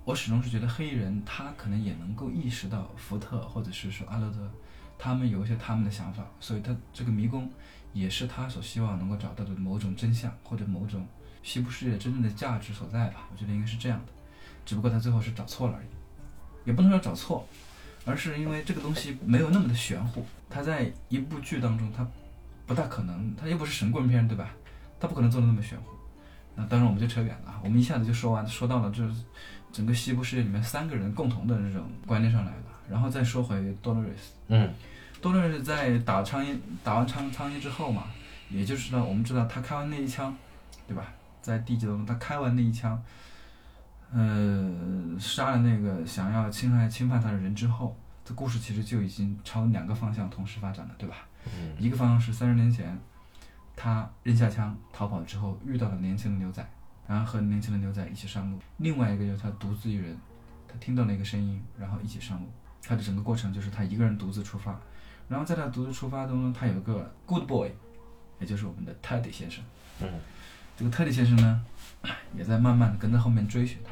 [0.09, 4.51] 我始终是觉得黑人他可能也能够意识到福特或者是说阿勒德，
[4.99, 7.47] 他们有一些他们的想法，所以他这个迷宫
[7.93, 11.07] 也是他所希望能够找到的某种真相或者某种
[11.43, 13.29] 西部世界真正的价值所在吧。
[13.31, 14.13] 我觉得应该是这样的，
[14.65, 15.89] 只不过他最后是找错了而已，
[16.65, 17.47] 也不能说找错，
[18.07, 22.09] 而是因为这个东西没有那么的玄乎，他在一部剧当中他
[22.67, 24.55] 不大可能，他又不是神棍片对吧？
[24.99, 25.91] 他不可能做的那么玄乎。
[26.57, 29.07] 那当然我们就扯远了，我们一下子就说完，说到了这
[29.73, 34.33] 整个西部世界里面三个人共同的这种观念上来的，然后再说回 Dolores。
[34.49, 34.73] 嗯
[35.21, 38.05] Dolores 在打苍蝇打完苍苍蝇之后嘛，
[38.51, 40.37] 也就是呢，我们知道他开完那一枪，
[40.87, 41.13] 对吧？
[41.43, 43.03] 在第几集当中，他开完那一枪，
[44.13, 44.71] 呃，
[45.19, 51.17] 杀了那个想要侵害侵犯他的人之后，这故事其实就已经朝两个方向同时发展了，对吧？
[51.47, 52.97] 嗯一个方向是三十年前，
[53.75, 56.65] 他扔下枪逃跑之后遇到了年轻的牛仔，
[57.09, 60.17] 然后和年轻的牛仔一起上路；另外一个就是他独自一人，
[60.69, 62.47] 他听到了一个声音，然后一起上路。
[62.83, 64.79] 他的整个过程就是他一个人独自出发，
[65.29, 67.69] 然后在他独自出发当中，他有一个 good boy，
[68.39, 69.65] 也就是我们的 Teddy 先生。
[70.03, 70.09] 嗯
[70.77, 71.61] 这个特里先生呢，
[72.37, 73.91] 也在慢慢的跟在后面追寻他。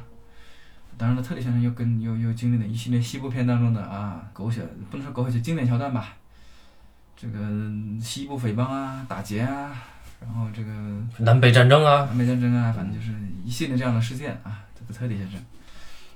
[0.97, 6.17] 当然了，特里先生又跟又又经历了一系列西部片当中的啊狗血，不能说狗血，经典桥段吧。
[7.17, 7.41] 这个
[8.01, 9.77] 西部匪帮啊，打劫啊，
[10.21, 10.73] 然后这个
[11.19, 13.13] 南北战争啊，南北战争啊，反正就是
[13.45, 14.63] 一系列这样的事件啊。
[14.79, 15.41] 这个特里先生，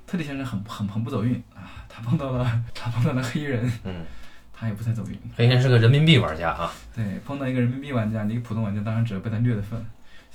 [0.06, 4.04] 特里先生很很很不走运啊，他碰到了 他碰到了黑人，嗯，
[4.52, 5.18] 他也不太走运。
[5.34, 9.84] 黑人是个人民币玩家啊，对，碰到一个人民币玩家，一个普通玩家，当然只有被他虐的份，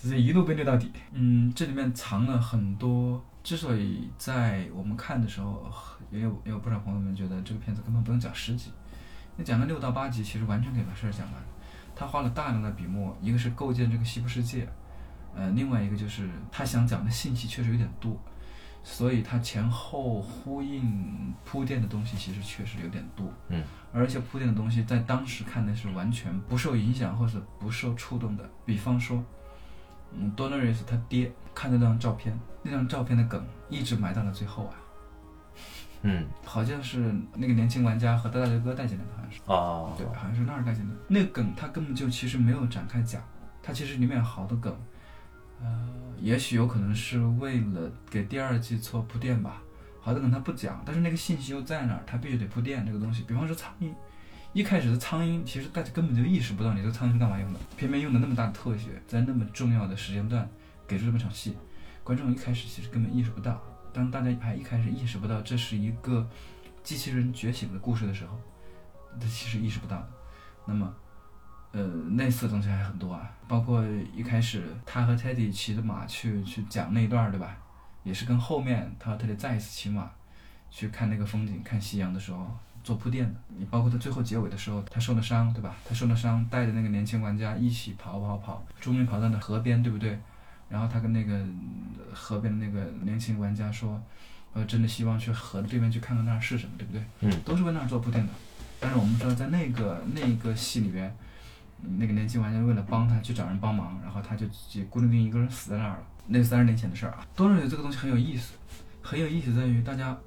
[0.01, 0.91] 就是一路被虐到底。
[1.13, 3.23] 嗯，这里面藏了很多。
[3.43, 5.71] 之所以在我们看的时候，
[6.09, 8.71] 也有也有不少朋友们觉得这个片子根本不用讲十集，
[9.37, 11.35] 你讲个六到八集，其实完全可以把事儿讲完。
[11.95, 14.67] 他花了大量的笔墨，一个是构建这个西部世界，
[15.35, 18.19] 呃，另外一个就是他想讲的信息确实有点多，
[18.83, 23.31] 所以他前后呼应铺垫的东西其实确实有点多。
[23.49, 28.47] 嗯，而且铺垫的东西在当时看的是完全不受影响或者不受触动的。
[28.65, 29.23] 比方说，
[30.13, 34.75] 嗯，Dolores 他爹看那张照片，那张照片的梗一直埋到了最后啊，
[36.07, 39.39] 嗯好像是那个年轻玩家和他大舅哥带进来的，好像是。
[39.47, 40.93] 哦，对，好像是那儿带进的。
[41.07, 43.19] 那个梗他根本就其实没有展开讲，
[43.63, 44.71] 他其实里面有好多梗，
[45.59, 45.89] 呃，
[46.21, 49.61] 也许有可能是为了给第二季做铺垫吧。
[49.99, 53.23] 好多梗他不讲，但是那个信息又在那儿，他必须得铺垫这个东西。
[53.23, 53.91] 比方说苍蝇，
[54.53, 60.47] 一开始的苍蝇其实大家根本就意识不到你这个苍蝇是干嘛用的，偏偏用的那么大的特写，在那么重要的时间段
[60.87, 61.57] 给出这么场戏，
[62.03, 63.59] 观众一开始其实根本意识不到。
[63.95, 66.27] 当大家还一开始意识不到这是一个
[66.83, 68.37] 机器人觉醒的故事的时候，
[69.17, 70.07] 他其实意识不到的。
[70.65, 70.93] 那么，
[71.71, 71.81] 呃，
[72.17, 73.81] 类似的东西还很多啊，包括
[74.13, 77.55] 一开始他和 Teddy 骑着马去去讲那一段，对吧？
[78.03, 80.11] 也是跟后面他和 Teddy 再一次骑马
[80.69, 82.45] 去看那个风景，看夕阳的时候
[82.83, 83.39] 做铺垫的。
[83.57, 85.73] 你包括他最后结尾的时候，他受了伤，对吧？
[85.87, 90.19] 他受了伤，带着那个年轻玩家一起跑跑跑，终于跑到了河边，对不对？
[90.69, 94.01] 然后他跟那个呃河边的那个年轻玩家说
[94.53, 98.33] ：“呃，真的希望去河的对面去看看那儿是什么，对不对？”嗯，都是为那儿做铺垫的。
[98.79, 101.15] 但是我们知道，在那个那个戏里边，
[101.83, 106.03] 嗯那个年轻玩家为了帮他去找人帮忙，然后他就自己孤零零一个人死在那儿了。
[106.27, 107.25] 那是三十年前的事儿啊。
[107.35, 108.53] 多瑞这个东西很有意思，
[109.01, 110.17] 很有意思在于大家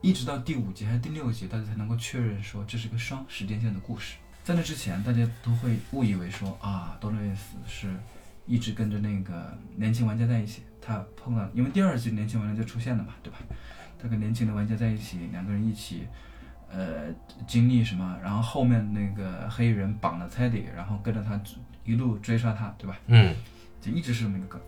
[0.00, 4.16] 一直到第五集还是第六集，大家才能够确认说这是个双时间线的故事。
[4.42, 7.94] 在那之前，大家都会误以为说啊，多瑞斯是
[8.48, 10.62] 一直跟着那个年轻玩家在一起。
[10.80, 13.38] 他碰到，因为第二季年轻玩家就出现了嘛，对吧？
[14.00, 16.06] 他跟年轻的玩家在一起，两个人一起，
[16.70, 17.12] 呃，
[17.46, 18.18] 经历什么？
[18.22, 21.38] 然后后面那个黑衣人绑了 Teddy，然后跟着他
[21.84, 22.96] 一路追杀他，对吧？
[23.08, 23.34] 嗯，
[23.82, 24.58] 就一直是这么一个梗。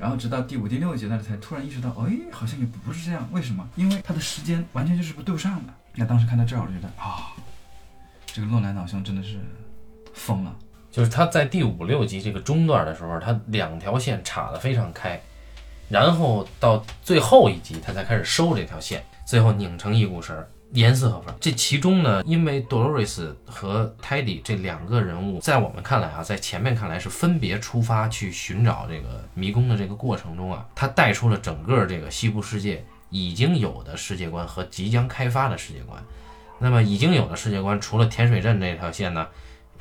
[0.00, 3.28] 然后直到第五、第六集，大家才突然意识到，哎，好像也不是这样。
[3.30, 3.68] 为什么？
[3.76, 5.72] 因为他的时间完全就是不对不上的。
[5.94, 7.36] 那当时看到这儿，我就觉得啊，
[8.26, 9.38] 这个洛南老兄真的是
[10.12, 10.56] 疯了。
[10.92, 15.18] 就是他在第五六集这个中段的时候，他两条线岔得非常开，
[15.88, 21.34] 然后到最后一集他才开始收这条线，最后拧成一股绳儿，严丝合缝。
[21.40, 36.02] 这其中呢，因为 Dolores 和 Teddy 这两个人物，在我们看来啊，在前面看来是分别出发去寻找这个迷宫的这个过程中啊，他带出了整个这个西部世界已经有的世界观和即将开发的世界观。
[36.58, 39.26] 那么已经有的世界观，除了甜水镇这条线呢，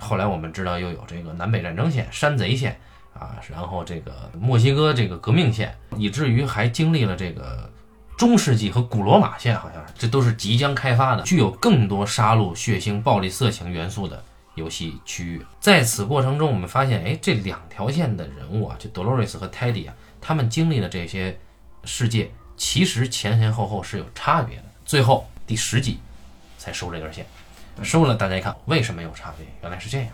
[0.02, 2.78] 后来我们知道又有这个南北战争线、山贼线
[3.14, 7.70] 啊，然后这个墨西哥这个革命线，以至于还经历了这个
[8.18, 14.24] 中世纪和古罗马线，好像这都是即将开发的，具有更多杀戮、血腥、暴力、色情元素的
[14.56, 15.46] 游戏区域。
[15.60, 21.38] 在此过程中，我们发现，哎，这两条线的人物啊，就 Dolores 和 Teddy 啊，他们经历的这些
[21.84, 24.64] 世界，其实前前后后是有差别的。
[24.84, 26.00] 最后第十集
[26.58, 27.26] 才收这根线。
[27.84, 29.46] 收了，大家一看，为什么有差别？
[29.62, 30.10] 原来是这样。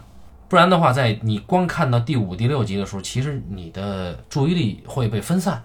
[0.50, 5.62] 不然的话，在你光看到第五、第六集的时候，其实你的注意力会被分散。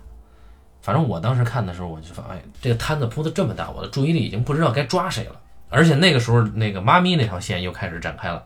[0.80, 5.40] 反正我当时看的时候，我就发现这个摊子铺的这么大，我的注意力已经不知道该抓谁了。
[5.68, 8.44] 而且那个时候，那个妈咪那条线又开始展开了。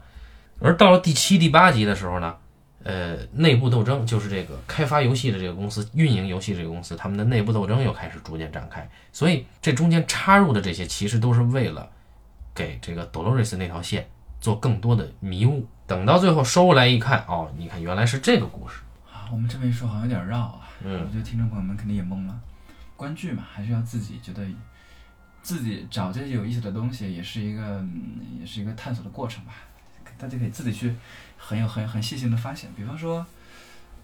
[0.60, 2.34] 而到了第七、第八集的时候呢，
[2.82, 8.86] 呃，内部斗争就是这个开发游戏的这个公司、运营游戏这个公司，他们的内部斗争又开始逐渐展开。
[9.12, 11.88] 所以这中间插入的这些，其实都是为了
[12.56, 14.08] 给这个 Dolores 那条线
[14.40, 15.68] 做更多的迷雾。
[15.86, 18.80] 等到最后收过来一看，哦，你看原来是这个故事。
[19.12, 20.62] 啊，我们这么一说好像有点绕啊。
[20.82, 22.40] 嗯我觉得听众朋友们肯定也懵了。
[22.96, 24.42] 观剧嘛，还是要自己觉得
[25.42, 29.52] 自己找这些有意思的东西，也是一个、嗯也是一个探索的过程吧。
[30.18, 30.94] 大家可以自己去
[31.36, 32.70] 很有很很细心的发现。
[32.74, 33.24] 比方说，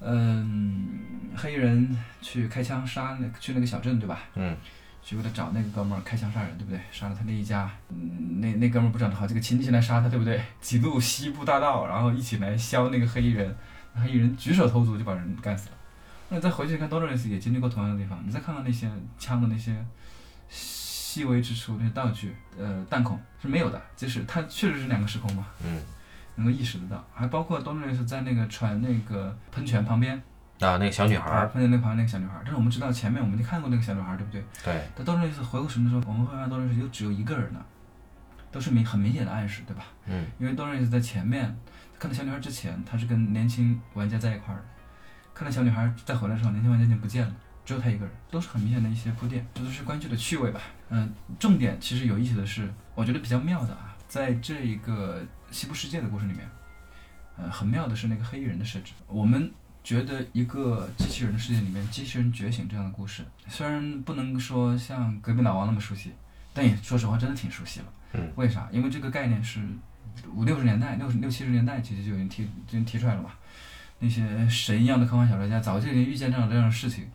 [0.00, 0.86] 嗯，
[1.34, 4.20] 黑衣人去开枪杀那去那个小镇，对吧？
[4.34, 4.56] 嗯，
[5.02, 6.80] 去为了找那个哥们儿开枪杀人，对不对？
[6.92, 10.40] 杀了他那一家，嗯，那那哥们儿不找了好几个亲戚来杀他，对不对？
[10.60, 13.54] 几路西部大道，然后一起来削那个黑衣人，
[13.94, 15.74] 黑衣人举手投足就把人干死了。
[16.28, 19.74] 那你再回去看 Dolores 也经历过同样的地方，你再看看那些枪的那些
[20.48, 25.82] 细微之处，那些道具，呃，弹孔是没有的，即使它确实是两个时空嘛，嗯
[26.36, 27.04] 能够意识得到。
[27.12, 30.22] 还包括 Dolores 在那个船那个喷泉旁边，
[30.66, 34.42] 啊，那个小女孩啊，儿，喷泉那旁边那个小女孩，但是我们知道前面我们就看过那个小女孩，对不对？
[34.64, 37.64] 对，但 Dolores 回过神的时候，我们会发现 Dolores 就只有一个人呢，
[38.50, 39.84] 都是明很明显的暗示，对吧？
[40.06, 41.56] 嗯因为 Dolores 在前面
[41.98, 44.64] 看到小女孩之前，他是跟年轻玩家在一块儿的。
[45.34, 47.34] 看到小女孩再回来的时候，年轻玩家已经不见了，
[47.64, 50.60] 只有他一个人，都是很明显的一些铺垫，这都是关剧的趣味吧。
[50.90, 56.46] 嗯，重点其实有意思的是，我觉得比较妙的啊，在这一个西部世界的故事里面，
[57.38, 58.92] 呃，很妙的是那个黑衣人的设置。
[59.06, 59.50] 我们
[59.82, 66.12] 觉得一个机器人的世界里面，机器人觉醒这样的故事，虽然不能说像隔壁老王那么熟悉，
[66.54, 67.86] 但也说实话真的挺熟悉了。
[68.12, 68.68] 嗯，为啥？
[68.72, 69.60] 因为这个概念是
[70.34, 73.30] 五六十年代、六十六七十年代其实就已经提就已经提出来了嘛。
[73.98, 77.08] 那些神一样的科幻小说家早就已经预见这样这样的事情，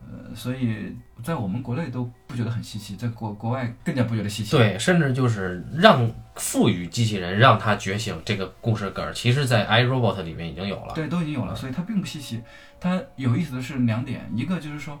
[0.00, 4.56] 呃，所以在我们国内都不觉得很稀奇，在国国外更加不觉得稀奇。
[4.56, 10.94] 对，甚至就是让赋予机器人让它觉醒这个故事梗，其实在 iRobot 里面已经有了。
[10.94, 12.42] 对，都已经有了，所以它并不稀奇。
[12.80, 14.98] 它有意思的是两点，一个就是说，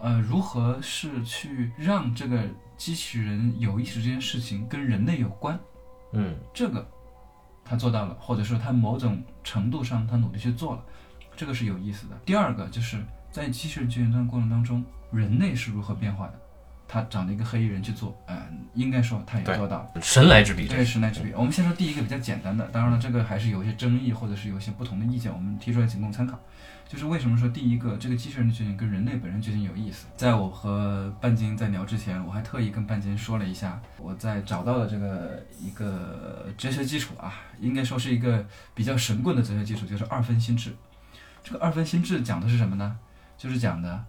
[0.00, 2.42] 呃，如何是去让这个
[2.76, 5.58] 机器人有意识这件事情跟人类有关，
[6.12, 6.88] 嗯这个
[7.64, 10.82] 他做到了，或者说他某种程度上他努力去做了，
[11.36, 12.18] 这个是有意思的。
[12.24, 12.96] 第二个就是
[13.38, 16.34] 在机器人觉醒这个过程当中，人类是如何变化的，
[16.88, 18.36] 他找了一个黑衣人去做，呃，
[18.74, 20.00] 应该说他也做到了。
[20.02, 21.32] 神来之笔，对，神来之笔。
[21.36, 26.36] 我们先说第一个比较简单的，当然了，这个还是有一些争议，或者是有一些不同的意见，我们提出来仅供参考。
[26.88, 30.06] 就是为什么说第一个这个机器人的觉醒跟人类本身觉醒有意思？
[30.16, 40.74] 在我和半斤在聊之前，我还特意跟半斤说了一下，我在找到的这个一个哲学基础啊，应该说是一个比较神棍的哲学基础，就是二分心智。
[41.44, 42.98] 这个二分心智讲的是什么呢？
[43.38, 44.04] 就是讲的，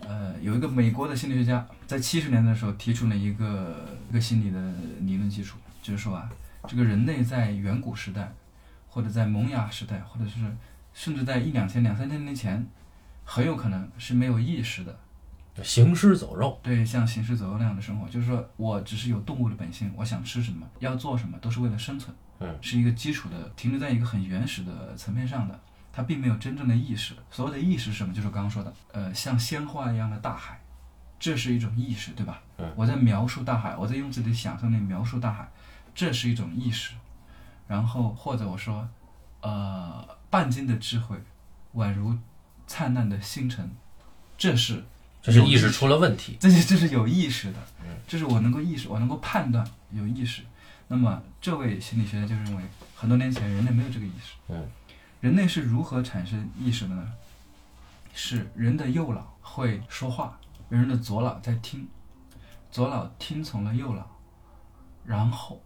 [0.00, 6.30] 呃，有一个美国的心理学家在七十年代的时候提出了一个一个心理的理论基础，就是说啊，
[6.68, 8.32] 这个人类在远古时代，
[8.86, 10.36] 或者在萌芽时代，或者是
[10.94, 12.64] 甚至在一两千、两三千年前，
[13.24, 14.96] 很有可能是没有意识的，
[15.64, 25.60] 行尸走肉，对，像行尸走肉那样的生活，就是说我只是有动物的本性，我想吃什么，要做什么，都是为了生存，嗯，是一个基础的，停留在一个很原始的层面上的，
[25.92, 27.14] 它并没有真正的意识。
[27.30, 28.14] 所谓的意识是什么？
[28.14, 30.60] 就是我刚刚说的，呃，像鲜花一样的大海，
[31.18, 32.40] 这是一种意识，对吧？
[32.58, 35.48] 嗯，我在描述大海，我在用自己的想象力描述大海，
[35.94, 36.94] 这是一种意识。
[37.66, 38.88] 然后或者我说，
[39.40, 41.16] 呃，半斤的智慧，
[41.74, 42.16] 宛如
[42.66, 43.70] 灿烂的星辰，
[44.38, 44.84] 这是
[45.20, 46.36] 这是意识出了问题。
[46.40, 47.58] 这是这是有意识的，
[48.06, 50.42] 这是我能够意识，我能够判断有意识。
[50.86, 52.62] 那么这位心理学家就认为，
[52.96, 54.32] 很多年前人类没有这个意识。
[54.48, 54.66] 嗯，
[55.20, 57.12] 人类是如何产生意识的呢？
[58.14, 60.38] 是人的右脑会说话，
[60.68, 61.86] 人的左脑在听，
[62.70, 64.04] 左脑听从了右脑，
[65.04, 65.62] 然后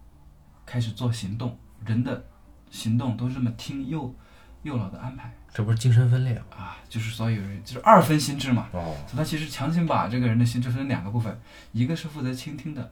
[0.65, 1.57] 开始做行动。
[1.85, 2.25] 人的
[2.71, 4.13] 行动都是这么听右
[4.61, 6.45] 右脑的安排这不是精神分裂吗？
[6.55, 8.69] 啊，就是所以有人就是二分心智嘛。
[8.71, 11.39] 哦，所以他其实强行把这个人的心智分成两个部分，
[11.71, 12.91] 一个是负责倾听的，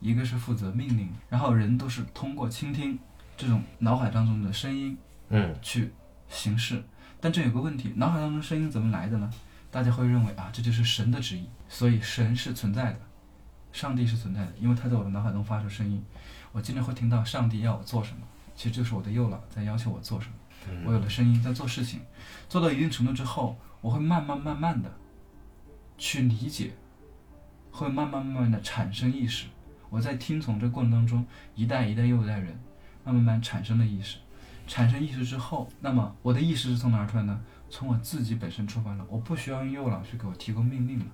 [0.00, 1.08] 一个是负责命令。
[1.28, 2.98] 然后人都是通过倾听
[3.36, 4.96] 这种脑海当中的声音
[5.28, 5.92] 嗯，去
[6.28, 6.82] 行事。
[7.20, 9.30] 但这有个问题，脑海当中声音怎么来的呢？
[9.70, 13.00] 大家会认为啊，这就是神的旨意，所以神是存在的，
[13.72, 16.02] 上帝是存在的，因为他在我的脑海中发出声音，
[16.52, 18.18] 我经常会听到上帝要我做什么，
[18.54, 20.34] 其实就是我的右脑在要求我做什么。
[20.84, 22.00] 我有了声音在做事情，
[22.48, 24.90] 做到一定程度之后，我会慢慢慢慢的
[25.98, 26.72] 去理解，
[27.70, 29.46] 会慢慢慢慢的产生意识。
[29.90, 31.24] 我在听从这过程当中，
[31.54, 32.58] 一代一代又一代人，
[33.04, 34.18] 慢慢慢产生的意识。
[34.66, 37.40] 产生意识之后，那么我的意识是从哪儿出来呢？
[37.68, 39.06] 从我自己本身出发了。
[39.08, 41.06] 我不需要用右脑去给我提供命令了，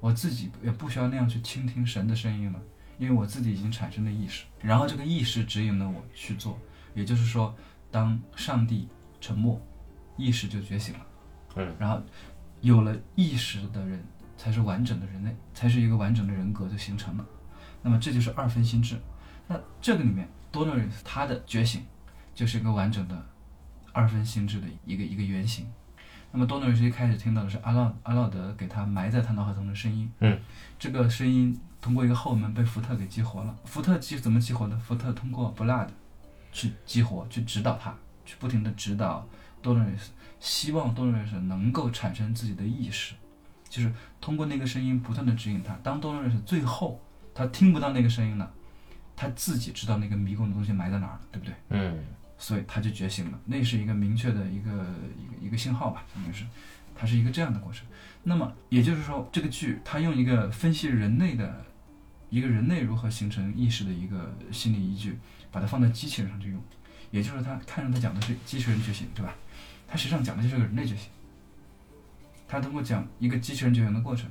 [0.00, 2.60] 我自己也不需要那样去倾听神的声音了，
[2.98, 4.44] 因为我自己已经产生了意识。
[4.60, 6.58] 然后这个意识指引了我去做，
[6.94, 7.54] 也就是说，
[7.90, 8.88] 当上帝
[9.20, 9.60] 沉默，
[10.16, 11.00] 意识就觉醒了。
[11.56, 12.00] 嗯，然后
[12.60, 14.04] 有了意识的人，
[14.36, 17.26] 才是完整的人类，才是一个完整的人格就形成了。
[17.82, 18.96] 那么这就是二分心智。
[19.48, 21.84] 那这个里面，多诺瑞斯他的觉醒
[22.34, 23.26] 就是一个完整的
[23.92, 25.66] 二分心智的一个一个原型。
[26.32, 30.38] 那么多诺瑞斯一开始听到的是阿劳阿劳德给他埋在他脑海中的声音，嗯，
[30.78, 33.54] 这个声音通过一个后门被福特给激活了。
[33.64, 34.78] 福特激怎么激活的？
[34.78, 35.88] 福特通过 Blood
[36.52, 37.92] 去激活，去指导他，
[38.24, 39.26] 去不停的指导
[39.60, 43.14] 多诺瑞斯，希望多诺瑞斯能够产生自己的意识，
[43.68, 45.74] 就是通过那个声音不断的指引他。
[45.82, 47.00] 当多诺瑞斯最后
[47.34, 48.48] 他听不到那个声音了，
[49.16, 51.54] 他自己知道那个迷宫的东西埋在哪儿了，对不对？
[51.70, 51.98] 嗯，
[52.40, 56.46] 所以他就觉醒了，那是一个明确的一个一个一个信号吧，应该是，
[56.96, 57.86] 它是一个这样的过程。
[58.22, 61.62] 那么也就是说，这个剧它用一个分析人类的
[62.30, 65.18] 一个人类如何形成意识的一个心理依据，
[65.52, 66.58] 把它放在机器人上去用，
[67.10, 69.34] 也就是他看上他讲的是机器人觉醒，对吧？
[69.86, 71.10] 他实际上讲的就是个人类觉醒。
[72.48, 74.30] 他通过讲一个机器人觉醒的过程，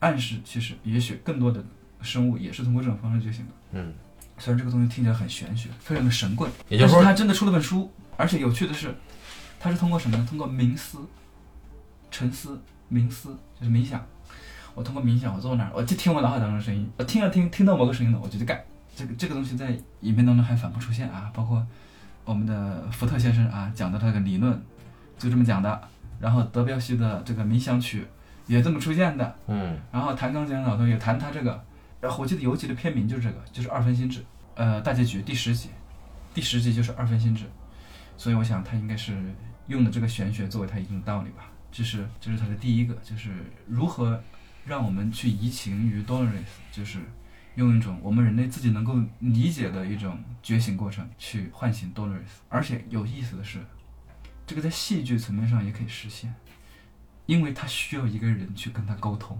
[0.00, 1.64] 暗示其实也许更多的
[2.02, 3.52] 生物也是通过这种方式觉醒的。
[3.72, 3.94] 嗯，
[4.38, 8.94] 虽然这个东西听起来很玄学，非常的神棍，也就是说他真的出了本书，而且有趣的是，
[9.58, 10.26] 他是通过什么呢？
[10.28, 10.98] 通过冥思、
[12.10, 12.60] 沉思、
[12.92, 14.04] 冥思，就是冥想。
[14.74, 18.60] 我通过冥想，我坐那儿，我就听我脑海当中的声音，我听啊听，听到某个声音了，我就去干。
[18.96, 21.64] 这个这个东西在影片当中还反复出现啊，包括
[22.24, 24.60] 我们的福特先生啊讲的这个理论，
[25.18, 25.88] 就这么讲的。
[26.20, 28.06] 然后德彪西的这个冥想曲
[28.46, 29.34] 也这么出现的。
[29.46, 31.62] 嗯，然后弹钢琴的老头也弹他这个，
[32.04, 34.22] 然后我记得有一集的片名就是这个，就是二分心智，
[34.56, 35.70] 呃，大结局第十集，
[36.34, 37.46] 第十集就是二分心智，
[38.18, 39.16] 所以我想他应该是
[39.68, 41.50] 用的这个玄学作为他一定的道理吧。
[41.72, 43.30] 这是这是他的第一个，就是
[43.66, 44.22] 如何
[44.66, 46.98] 让我们去移情于 Dolores，就是
[47.54, 53.64] 用一种我们人类自己能够理解的一种觉醒过程去唤醒 Dolores，而且有意思的是，
[54.46, 56.34] 这个在戏剧层面上也可以实现。
[57.24, 59.38] 因为他需要一个人去跟他沟通。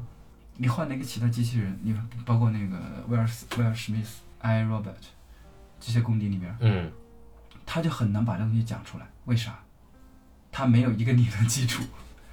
[0.57, 1.95] 你换了一个其他机器人，你
[2.25, 4.95] 包括那个威尔斯、威尔史密斯、I Robert
[5.81, 6.93] 这些公敌里边，嗯，
[7.67, 9.07] 他就很难把这东西讲出来。
[9.25, 9.59] 为啥？
[10.53, 11.83] 他没有一个理论基础。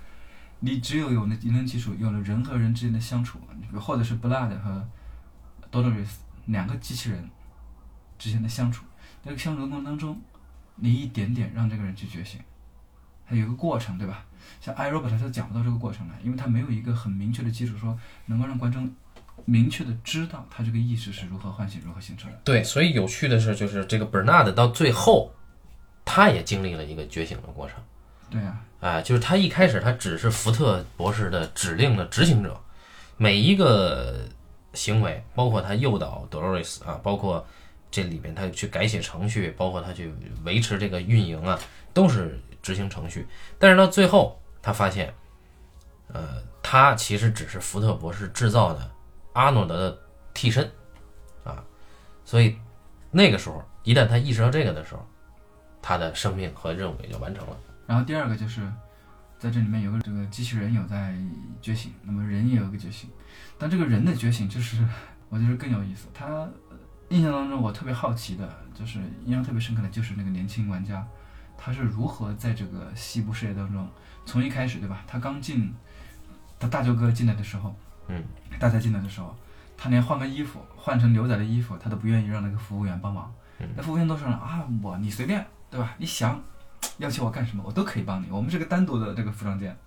[0.64, 3.40] 你只有有了理论基础，有了人和人之间的相处，
[3.80, 4.88] 或者是 Blood 和
[5.72, 6.08] Dolores
[6.46, 7.28] 两个机器人
[8.20, 8.86] 之间的相处，
[9.24, 10.22] 那个相处的过程当中，
[10.76, 12.40] 你一点点让这个人去觉醒，
[13.32, 14.26] 它有一个过程，对吧？
[14.60, 18.88] 像 iRobot 它讲不到这个过程来，因为它没有一个很明确的基础，说能够让观众
[19.46, 22.38] 明确的知道他这个意识是如何唤醒、如何形成的。
[22.44, 25.34] 对，所以有趣的是，就是这个 Bernard 到最后，
[26.06, 27.78] 他也经历了一个觉醒的过程。
[28.30, 32.62] 对呀、啊，就是他一开始他只是福特博士的指令的执行者，
[33.18, 34.30] 每一个
[34.74, 37.46] 行为，包括他诱导 Dolores 啊，包括
[37.90, 40.14] 这里边他去改写程序，包括他去
[40.44, 41.60] 维持这个运营啊，
[41.94, 43.28] 都是执行程序。
[43.58, 45.14] 但是到最后，他发现，
[46.08, 48.92] 呃，他其实只是福特博士制造的
[49.34, 50.00] 阿诺德的
[50.34, 50.70] 替身
[51.44, 51.64] 啊，
[52.26, 52.58] 所以
[53.10, 55.06] 那个时候，一旦他意识到这个的时候，
[55.82, 57.58] 他的生命和任务也就完成了。
[57.88, 58.62] 然后第二个就是，
[59.40, 61.16] 在这里面有个这个机器人有在
[61.62, 63.10] 觉醒，那么人也有个觉醒，
[63.58, 64.86] 但这个人的觉醒就是
[65.30, 66.08] 我觉得更有意思。
[66.14, 66.48] 他
[67.10, 71.06] 印象当中我特别好奇的，就是印象特别深刻的就是那个年轻玩家，
[71.64, 73.88] 他是如何在这个西部世界当中，
[74.26, 75.04] 从一开始对吧？
[75.06, 75.72] 他刚进，
[76.60, 77.76] 他大舅哥进来的时候，
[78.08, 78.24] 嗯，
[78.60, 79.36] 大家进来的时候，
[79.78, 83.32] 他连换个衣服换成牛仔的衣服，他都不愿意让那个服务员帮忙。
[83.76, 85.94] 那服务员都说了啊，我你随便对吧？
[86.00, 86.42] 你想
[86.98, 88.28] 要求我干什么，我都可以帮你。
[88.32, 89.78] 我们是个单独的这个服装店，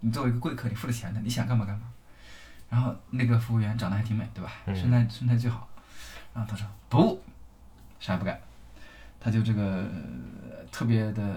[0.00, 1.82] 你作为一个贵客，你付了钱的，你想干嘛干嘛。
[2.70, 4.50] 然后那个服务员长得还挺美，对吧？
[4.64, 5.68] 嗯身材身材最好。
[6.32, 7.22] 然后他说不，
[7.98, 8.40] 啥也不干，
[9.20, 9.62] 他就这个
[10.42, 11.36] 呃特别的，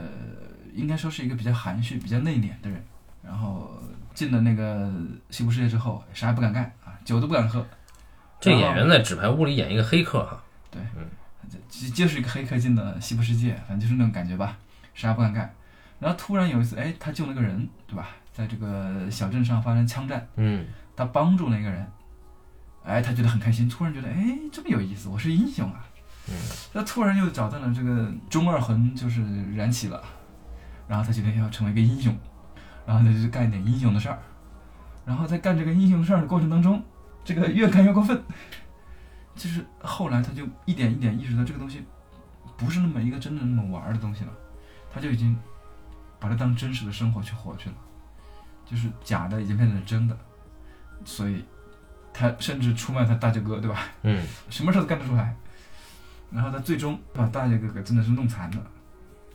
[0.74, 2.84] 应该说是一个比较含蓄、比较内敛的人。
[3.22, 3.72] 然后
[4.14, 4.92] 进了那个
[5.30, 7.66] 西部世界之后，啥也不敢干啊，酒都不敢喝。
[8.40, 10.82] 这演员在纸牌屋里演一个黑客哈，对
[11.70, 14.58] 就就是一个黑客进的西部世界，反正就是那种感觉吧，
[14.94, 15.54] 啥也不敢干。
[16.00, 18.10] 然后突然有一次，哎，他救了个人，对吧？
[18.34, 20.66] 在这个小镇上发生枪战，嗯，
[20.96, 21.88] 他帮助了一个人，
[22.84, 25.86] 哎，他觉得很开心，突然觉得，哎，这么有意思，我是英雄啊。
[26.30, 26.34] 嗯，
[26.74, 29.22] 他突然又找到了这个中二魂，就是
[29.54, 30.02] 燃起了，
[30.88, 32.18] 然后他决定要成为一个英雄，
[32.86, 34.18] 然后他就干一点英雄的事儿，
[35.06, 36.82] 然后在干这个英雄事儿的过程当中，
[37.26, 38.24] 这个越干越过分，
[39.36, 41.84] 就是后来他就一点一点意识到这个东西
[42.56, 44.32] 不是那么一个真的那么玩儿的东西了，
[44.94, 45.38] 他就已经
[46.20, 47.76] 把它当真实的生活去活去了，
[48.66, 50.18] 就是假的已经变成了真的，
[51.04, 51.44] 所以
[52.14, 53.80] 他甚至出卖他大舅哥，对吧？
[54.04, 55.36] 嗯，什么事都干得出来。
[56.34, 58.58] 然后他最终把大爷哥哥真的是弄残了。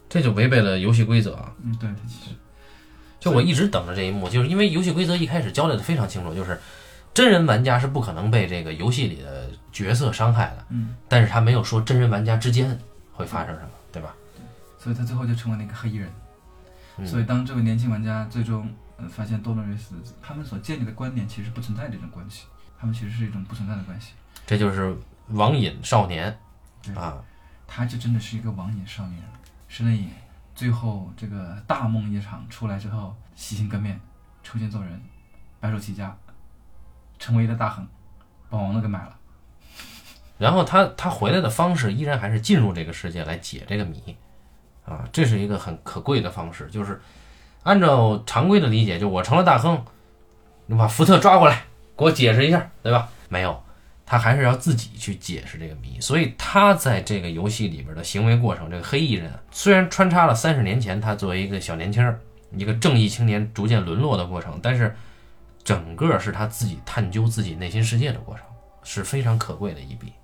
[0.09, 1.53] 这就违背了游戏规则啊！
[1.63, 2.35] 嗯，对，他其实
[3.21, 6.59] 就我一直等着这一幕，就是因为游戏规则一开始交代的非常清楚，就是
[7.13, 12.79] 真人玩家是不可能被这个游戏里的角色伤害的，嗯，但是他没有说真人玩家之间
[13.13, 14.15] 会发生什么，对吧？
[14.79, 16.09] 所以他最后就成为了一个黑衣人。
[16.97, 22.47] 嗯所以当这位年轻玩家最终呃发现多伦瑞斯他们所建立的观点其实不存在这种关系，
[22.81, 24.15] 他们其实是一种不存在的关系。
[24.47, 24.97] 这就是
[25.29, 26.48] 网瘾少年对
[26.95, 27.23] 啊，
[27.67, 29.23] 他就真的是一个网瘾少年，
[29.69, 30.11] 失了瘾，
[30.55, 34.01] 最后这个大梦一场出来之后，洗心革面，
[34.43, 35.01] 重新做人，
[35.61, 36.17] 白手起家，
[37.19, 37.87] 成为了大亨，
[38.49, 39.17] 把网络给买了。
[40.39, 44.17] 然后他他回来的方式依然还是进入这个世界来解这个谜，
[44.85, 47.01] 啊，这是一个很可贵的方式，就是
[47.65, 49.85] 按照常规的理解，就我成了大亨，
[50.67, 51.65] 你把福特抓过来
[51.97, 53.09] 给我解释一下，对吧？
[53.29, 53.63] 没有，
[54.11, 62.17] 他还是要自己去解释这个谜，所以他在这个游戏里边的行为过程，这个黑衣人虽然穿插了三十年前他作为一个小年轻，
[62.57, 64.97] 一个正义青年逐渐沦落的过程，但是
[65.63, 68.47] 整个是他自己探究自己内心世界的过程，
[68.83, 70.15] 是非常可贵的一笔。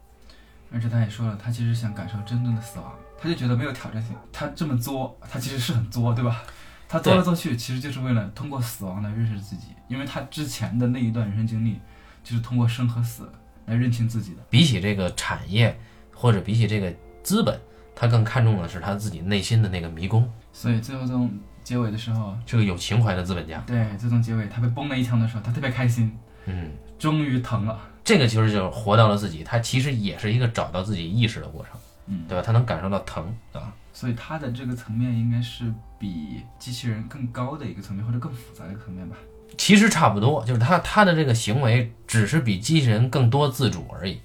[0.72, 4.16] 而且他也说了，他其实想感受真正的死亡，他就觉得没有挑战性。
[4.32, 6.42] 他这么作，他其实是很作，对吧？
[6.88, 11.78] 他作来作去，其实就是为了通过死亡来认识自己，因为他之前的那一段人生经历，
[12.22, 13.30] 就是通过生和死
[13.66, 14.42] 来认清自己的。
[14.50, 15.78] 比起这个产业
[16.12, 16.92] 或者比起这个
[17.22, 17.58] 资本，
[17.94, 21.30] 他更看重的是他自己内心的那个迷宫，所以最后这种
[21.62, 23.62] 结尾的时候，这个有情怀的资本家。
[23.66, 27.78] 对，最终结尾他被崩了一枪的时候，他特别开心，嗯，终于疼了。
[28.02, 32.42] 这个其实就是活到了自己，他其实也是一个找到自己意识的过程，嗯，对吧？
[32.44, 33.72] 他能感受到疼啊。
[33.94, 39.16] 所以他的这个层面应该是比机器人更高的一个层面，或者更复杂的一个层面吧。
[39.56, 44.20] 其实差不多，就是他他的这个行为只是比机器人更多自主而已。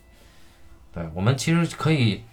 [0.91, 2.23] 对我们其实可以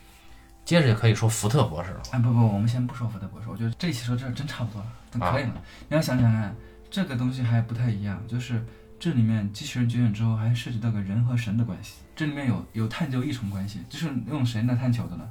[0.64, 2.02] 接着就可以说福特博士了。
[2.12, 5.54] 哎，不不，我们先不说福特博士，我觉得这一期说这真差不多了，真可以了。
[5.88, 6.54] 你要想想看，
[6.90, 8.64] 这个东西还不太一样，就是
[8.98, 15.28] 这里面机器人觉醒之后，还涉及到个人和神的关系，这里面有有探究一重关系，就是用谁来探求的呢？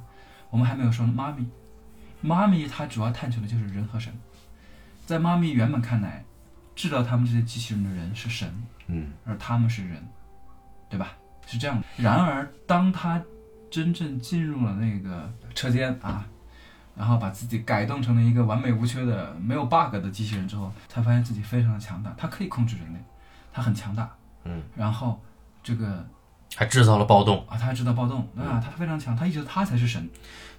[0.50, 1.44] 我们还没有说妈咪，
[2.20, 4.12] 妈咪它主要探求的就是人和神，
[5.04, 6.24] 在妈咪原本看来，
[6.76, 8.48] 制造他们这些机器人的人是神，
[8.86, 10.00] 嗯而他们是人，
[10.88, 11.16] 对吧？
[11.46, 11.84] 是这样的。
[11.96, 13.20] 然而，当他
[13.70, 16.24] 真正进入了那个车间啊，
[16.94, 22.98] 然后把自己改动成了一个完美无缺的、没有 bug 的机器人之后，他发现自己非常的强大，他可以控制人类，
[23.52, 24.08] 他很强大。
[24.44, 25.20] 嗯，然后
[25.62, 26.06] 这个
[26.54, 27.46] 还制造了暴动。
[27.48, 30.08] 啊，他还制造暴动啊，他非常强，他一直他才是神。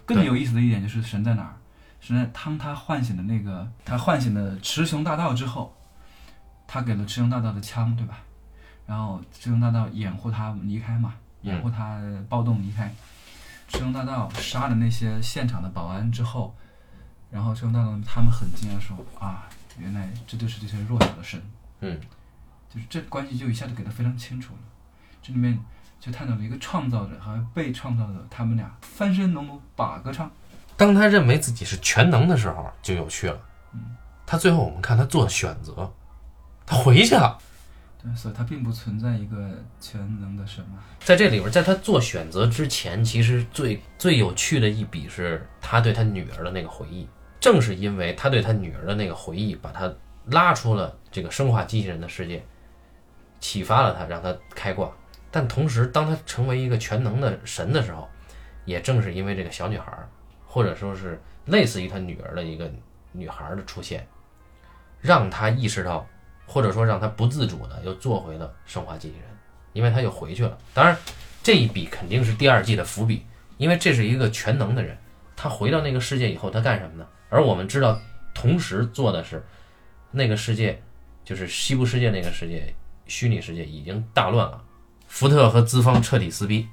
[0.05, 1.53] 更有意思的一点就是神在哪儿？
[1.99, 5.75] 神在当他唤醒的那个他唤醒的雌雄大盗之后，
[6.67, 8.19] 他给了赤雄大道的枪，对吧？
[8.85, 11.99] 然后赤雄大道掩护他离开嘛，掩护他
[12.29, 12.93] 暴动离开。
[13.67, 16.55] 赤雄大道杀了那些现场的保安之后，
[17.31, 19.47] 然后赤雄大道他们很惊讶说啊，
[19.77, 21.41] 原来这就是这些弱小的神。
[21.79, 21.99] 嗯，
[22.73, 24.59] 就是这关系就一下子给的非常清楚了。
[25.21, 25.59] 这里面
[25.99, 30.31] 就探讨了一个创造者和被创造者，他们俩翻身农奴把歌唱。
[30.77, 33.39] 当他认为自己是全能的时候，就有趣了。
[33.73, 33.95] 嗯
[34.25, 35.89] 他最后我们看他做选择，
[36.67, 37.35] 他回去了。
[37.99, 39.49] 对，所以它并不存在一个
[39.81, 40.77] 全能的神嘛。
[40.99, 47.07] 在这里边，在他做选择之前，其实最最有趣的一笔是他对他女儿的那个回忆。
[47.39, 49.91] 正是因为他对他女儿的那个回忆，把他
[50.27, 52.43] 拉出了这个生化机器人的世界，
[53.39, 54.91] 启发了他，让他开挂。
[55.31, 58.07] 但同时，当他成为一个全能的神的时候，
[58.65, 60.09] 也正是因为这个小女孩儿，
[60.45, 62.71] 或者说是类似于他女儿的一个
[63.11, 64.07] 女孩儿的出现，
[64.99, 66.07] 让他意识到，
[66.47, 69.27] 或者说让他不自主的又做回了生化机器人，
[69.73, 70.57] 因为他又回去了。
[70.73, 70.97] 当然，
[71.43, 73.25] 这一笔肯定是第二季的伏笔，
[73.57, 74.97] 因为这是一个全能的人，
[75.35, 77.05] 他回到那个世界以后，他干什么呢？
[77.29, 77.99] 而我们知道，
[78.33, 79.45] 同时做的是
[80.11, 80.81] 那个世界，
[81.25, 82.73] 就是西部世界那个世界，
[83.05, 84.63] 虚拟世界已经大乱了，
[85.07, 86.67] 福特和资方彻底撕逼。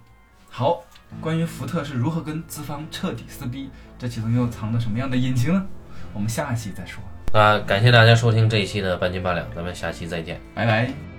[0.48, 0.84] 好，
[1.20, 3.68] 关于福特是如何跟资方彻底撕逼，
[3.98, 5.66] 这其中又藏着什么样的隐情呢？
[6.12, 7.02] 我们下期再说，
[7.34, 10.40] 那感谢大家收听这一期的半斤八两，咱们下期再见。
[10.54, 11.13] 拜拜。